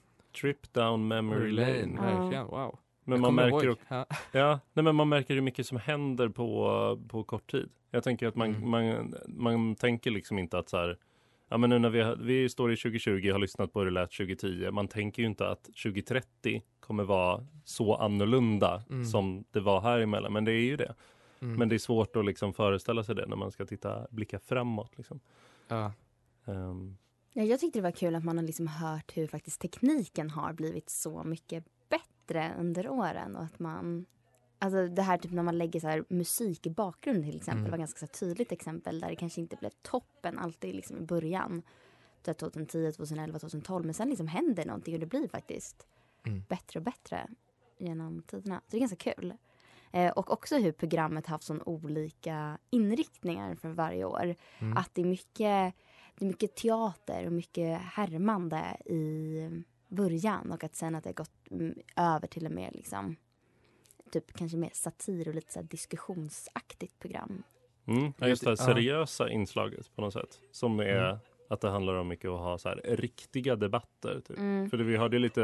Trip 0.42 0.74
down 0.74 1.08
memory 1.08 1.52
lane. 1.52 2.02
Verkligen, 2.02 2.48
wow. 2.48 2.80
Men 3.04 3.22
man 3.22 3.36
märker, 3.36 3.64
ihåg. 3.64 3.72
också, 3.72 3.86
Ja. 3.88 4.06
ja, 4.32 4.60
nej, 4.74 4.84
men 4.84 4.96
man 4.96 5.10
märker 5.10 5.34
hur 5.34 5.42
mycket 5.42 5.68
som 5.68 5.78
händer 5.78 6.30
på, 6.30 7.00
på 7.08 7.24
kort 7.24 7.52
tid. 7.52 7.70
Jag 7.94 8.04
tänker 8.04 8.28
att 8.28 8.36
man, 8.36 8.50
Mm. 8.56 8.70
man, 8.70 9.14
man 9.28 9.76
tänker 9.76 10.12
liksom 10.12 10.40
inte 10.40 10.58
att 10.58 10.70
så 10.70 10.78
här, 10.78 10.98
ja 11.50 11.58
men 11.58 11.70
nu 11.70 11.80
när 11.80 11.90
vi, 11.90 12.16
vi 12.20 12.50
står 12.50 12.72
i 12.74 12.78
2020 12.78 13.28
och 13.28 13.32
har 13.34 13.40
lyssnat 13.40 13.74
på 13.74 13.80
hur 13.80 13.86
det 13.86 13.92
lät 13.92 14.12
2010, 14.12 14.72
man 14.72 14.88
tänker 14.88 15.22
ju 15.22 15.28
inte 15.28 15.48
att 15.50 15.64
2030 15.64 16.62
kommer 16.80 17.04
vara 17.04 17.46
så 17.66 17.96
annorlunda 17.96 18.84
Mm. 18.90 19.06
som 19.06 19.44
det 19.52 19.60
var 19.60 19.82
här 19.82 20.00
emellan, 20.00 20.34
men 20.34 20.46
det 20.46 20.52
är 20.52 20.66
ju 20.66 20.78
det. 20.78 20.96
Mm. 21.42 21.56
Men 21.56 21.70
det 21.70 21.76
är 21.76 21.80
svårt 21.80 22.16
att 22.16 22.26
liksom 22.26 22.54
föreställa 22.54 23.04
sig 23.04 23.16
det 23.16 23.26
när 23.26 23.36
man 23.36 23.52
ska 23.52 23.66
titta, 23.66 24.08
blicka 24.10 24.40
framåt. 24.40 24.98
Liksom. 24.98 25.20
Ja. 25.68 25.92
Ehm, 26.46 26.98
Ja, 27.36 27.44
jag 27.44 27.60
tyckte 27.60 27.80
det 27.80 27.84
var 27.84 27.92
kul 27.92 28.16
att 28.16 28.24
man 28.24 28.38
har 28.38 28.44
liksom 28.46 28.68
hört 28.68 29.18
hur 29.18 29.28
faktiskt 29.28 29.62
tekniken 29.62 30.30
har 30.30 30.54
blivit 30.54 30.90
så 30.90 31.24
mycket 31.24 31.66
bättre 31.90 32.52
under 32.60 32.90
åren 32.90 33.36
och 33.36 33.44
att 33.44 33.60
man 33.60 34.06
Alltså 34.64 34.88
det 34.88 35.02
här 35.02 35.18
typ 35.18 35.32
när 35.32 35.44
man 35.44 35.58
lägger 35.58 35.80
så 35.80 35.88
här 35.88 36.04
musik 36.10 36.66
i 36.68 36.70
bakgrunden 36.70 37.24
till 37.24 37.36
exempel 37.38 37.60
Mm. 37.60 37.72
var 37.72 37.78
ganska 37.78 38.00
så 38.00 38.08
tydligt 38.08 38.52
exempel 38.52 39.00
där 39.00 39.10
det 39.10 39.16
kanske 39.16 39.42
inte 39.42 39.56
blev 39.56 39.70
toppen 39.82 40.40
alltid 40.40 40.76
liksom 40.76 40.98
i 40.98 41.02
början. 41.02 41.62
Så 42.26 42.30
här 42.32 42.34
2010, 42.34 42.92
2011, 42.92 43.40
2012 43.40 43.86
men 43.86 43.94
sen 43.94 44.10
liksom 44.10 44.28
händer 44.28 44.66
någonting 44.66 44.94
och 44.94 45.00
det 45.00 45.06
blir 45.06 45.28
faktiskt 45.28 45.88
Mm. 46.26 46.44
bättre 46.50 46.80
och 46.80 46.84
bättre 46.84 47.28
genom 47.78 48.22
tiderna. 48.22 48.60
Så 48.60 48.72
det 48.72 48.78
är 48.78 48.80
ganska 48.80 49.14
kul. 49.14 49.34
Eh, 49.92 50.12
och 50.12 50.32
också 50.32 50.58
hur 50.58 50.72
programmet 50.72 51.28
haft 51.28 51.44
sån 51.44 51.62
olika 51.62 52.58
inriktningar 52.70 53.56
för 53.56 53.70
varje 53.70 54.06
år. 54.06 54.36
Mm. 54.60 54.78
Att 54.78 54.90
det 54.96 55.02
är 55.02 55.06
mycket, 55.06 55.74
det 56.18 56.26
är 56.26 56.26
mycket 56.26 56.56
teater 56.56 57.26
och 57.26 57.32
mycket 57.34 57.82
härmande 57.82 58.78
i 58.86 59.64
början 59.88 60.52
och 60.52 60.64
att 60.64 60.76
sen 60.76 60.96
att 60.96 61.04
det 61.04 61.10
har 61.10 61.14
gått 61.14 61.52
mm, 61.52 61.76
över 61.96 62.28
till 62.28 62.46
en 62.46 62.56
mer 62.56 62.72
liksom 62.72 63.16
typ 64.14 64.34
kanske 64.38 64.58
mer 64.58 64.70
satir 64.74 65.28
och 65.28 65.36
lite 65.36 65.54
så 65.54 65.60
här 65.60 65.68
diskussionsaktigt 65.68 67.00
program. 67.00 67.44
Mm. 67.88 68.14
Ja, 68.18 68.28
just 68.28 68.44
det 68.44 68.50
här 68.50 68.58
Ja. 68.60 68.66
seriösa 68.66 69.30
inslaget 69.30 69.96
på 69.96 70.02
något 70.02 70.14
sätt. 70.14 70.40
Som 70.52 70.80
är 70.80 70.86
Mm. 71.10 71.18
att 71.50 71.62
det 71.62 71.70
handlar 71.70 71.94
om 71.94 72.08
mycket 72.08 72.30
att 72.30 72.40
ha 72.40 72.58
så 72.58 72.70
här 72.70 72.82
riktiga 72.84 73.56
debatter. 73.56 74.22
Typ. 74.28 74.38
Mm. 74.38 74.70
För 74.70 74.78
det, 74.78 74.84
vi 74.84 74.98
hade 74.98 75.16
ju 75.16 75.20
lite 75.20 75.44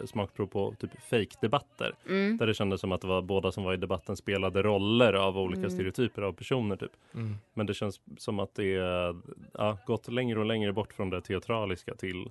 eh, 0.00 0.06
smakprov 0.06 0.46
på 0.46 0.74
typ 0.80 0.90
fake-debatter. 1.10 1.94
Mm. 2.08 2.36
Där 2.36 2.46
det 2.46 2.54
kändes 2.54 2.80
som 2.80 2.92
att 2.92 3.00
det 3.00 3.06
var 3.06 3.22
båda 3.22 3.52
som 3.52 3.64
var 3.64 3.74
i 3.74 3.76
debatten 3.76 4.16
spelade 4.16 4.62
roller 4.62 5.12
av 5.12 5.38
olika 5.38 5.58
Mm. 5.58 5.70
stereotyper 5.70 6.22
av 6.22 6.32
personer. 6.32 6.76
Typ. 6.76 6.92
Mm. 7.14 7.36
Men 7.54 7.66
det 7.66 7.74
känns 7.74 8.00
som 8.18 8.40
att 8.40 8.54
det 8.54 8.74
är 8.76 9.16
ja, 9.52 9.78
gått 9.86 10.08
längre 10.08 10.38
och 10.38 10.46
längre 10.46 10.72
bort 10.72 10.92
från 10.92 11.10
det 11.10 11.20
teatraliska 11.20 11.94
till 11.94 12.30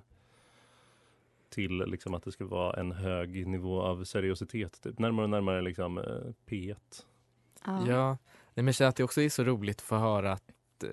till 1.54 1.78
liksom 1.86 2.14
att 2.14 2.22
det 2.22 2.32
ska 2.32 2.46
vara 2.46 2.80
en 2.80 2.92
hög 2.92 3.46
nivå 3.46 3.82
av 3.82 4.04
seriositet. 4.04 4.82
Typ. 4.82 4.98
Närmare 4.98 5.24
och 5.24 5.30
närmare 5.30 5.62
liksom, 5.62 5.98
eh, 5.98 6.04
P1. 6.46 6.76
Ja, 7.64 8.18
Nej, 8.54 8.62
men 8.62 8.66
jag 8.66 8.74
känner 8.74 8.88
att 8.88 8.96
det 8.96 9.04
också 9.04 9.20
är 9.20 9.28
så 9.28 9.44
roligt 9.44 9.76
att 9.76 9.82
få 9.82 9.96
höra 9.96 10.32
att 10.32 10.42
eh, 10.82 10.88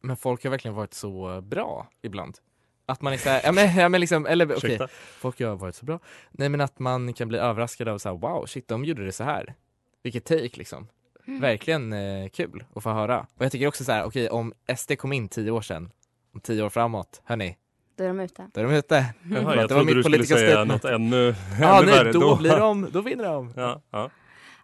men 0.00 0.16
folk 0.16 0.44
har 0.44 0.50
verkligen 0.50 0.74
varit 0.74 0.94
så 0.94 1.40
bra 1.40 1.88
ibland. 2.02 2.38
Att 2.86 3.02
man 3.02 3.12
är 3.12 3.16
så 3.16 3.28
här, 3.28 3.40
ja 3.44 3.52
men, 3.52 3.76
ja, 3.76 3.88
men 3.88 4.00
liksom, 4.00 4.26
eller 4.26 4.44
okej, 4.44 4.56
Ursäkta? 4.56 4.88
folk 5.18 5.40
har 5.40 5.56
varit 5.56 5.74
så 5.74 5.84
bra. 5.84 5.98
Nej 6.30 6.48
men 6.48 6.60
att 6.60 6.78
man 6.78 7.12
kan 7.12 7.28
bli 7.28 7.38
överraskad 7.38 7.88
av 7.88 7.98
så 7.98 8.08
här, 8.08 8.16
wow, 8.16 8.46
shit, 8.46 8.68
de 8.68 8.84
gjorde 8.84 9.04
det 9.04 9.12
så 9.12 9.24
här. 9.24 9.54
Vilket 10.02 10.24
take 10.24 10.50
liksom. 10.56 10.88
Mm. 11.26 11.40
Verkligen 11.40 11.92
eh, 11.92 12.28
kul 12.28 12.64
att 12.74 12.82
få 12.82 12.90
höra. 12.90 13.26
Och 13.34 13.44
jag 13.44 13.52
tycker 13.52 13.66
också 13.66 13.84
så 13.84 13.92
här, 13.92 14.04
okej 14.04 14.30
om 14.30 14.52
SD 14.76 14.92
kom 14.98 15.12
in 15.12 15.28
tio 15.28 15.50
år 15.50 15.60
sedan, 15.60 15.90
om 16.34 16.40
tio 16.40 16.62
år 16.62 16.70
framåt, 16.70 17.22
hörni, 17.24 17.56
Då 17.96 18.04
är 18.04 18.08
de 18.08 18.20
ute. 18.20 18.50
då 18.52 18.60
är 18.60 18.64
de 18.64 18.72
ute. 18.74 18.94
Jaha, 19.30 19.56
jag 19.56 19.68
det 19.68 19.74
var 19.74 19.84
mitt 19.84 19.94
du 19.94 20.02
skulle 20.02 20.16
politiska 20.16 20.36
säga 20.38 20.50
statement. 20.50 20.82
något 20.82 20.92
ännu, 20.92 21.34
Ja, 21.60 21.78
ännu 21.78 21.86
nej, 21.86 21.98
värre. 21.98 22.12
då 22.12 22.36
blir 22.36 22.56
de, 22.56 22.88
då 22.92 23.00
vinner 23.00 23.24
de. 23.24 23.52
Ja, 23.56 23.82
ja. 23.90 24.10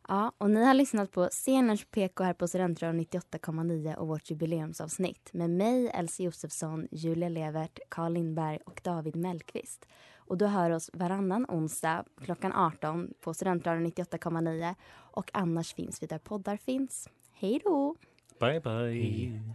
Ja, 0.09 0.33
och 0.38 0.51
ni 0.51 0.64
har 0.64 0.75
lyssnat 0.75 1.11
på 1.12 1.29
Scenlunch 1.33 1.90
PK 1.90 2.25
här 2.25 2.33
på 2.35 2.49
Studentradion 2.49 3.01
98,9 3.01 3.95
och 3.95 4.09
vårt 4.09 4.31
jubileumsavsnitt 4.31 5.31
med 5.33 5.51
mig, 5.51 5.88
Elsie 5.95 6.27
Josefsson, 6.27 6.88
Julia 6.90 7.29
Levert, 7.29 7.79
Carl 7.88 8.12
Lindberg 8.12 8.59
och 8.66 8.81
David 8.85 9.16
Mellqvist. 9.16 9.87
Och 10.16 10.38
du 10.38 10.47
hör 10.47 10.71
oss 10.71 10.90
varannan 10.92 11.47
onsdag 11.49 12.05
klockan 12.25 12.53
18 12.53 13.09
på 13.21 13.35
Studentradion 13.35 13.87
98,9 13.87 14.75
och 14.92 15.31
annars 15.33 15.75
finns 15.75 16.03
vi 16.03 16.07
där 16.07 16.18
poddar 16.18 16.57
finns. 16.57 17.09
Hej 17.33 17.61
då! 17.64 17.97
Bye, 18.40 18.61
bye. 18.61 19.55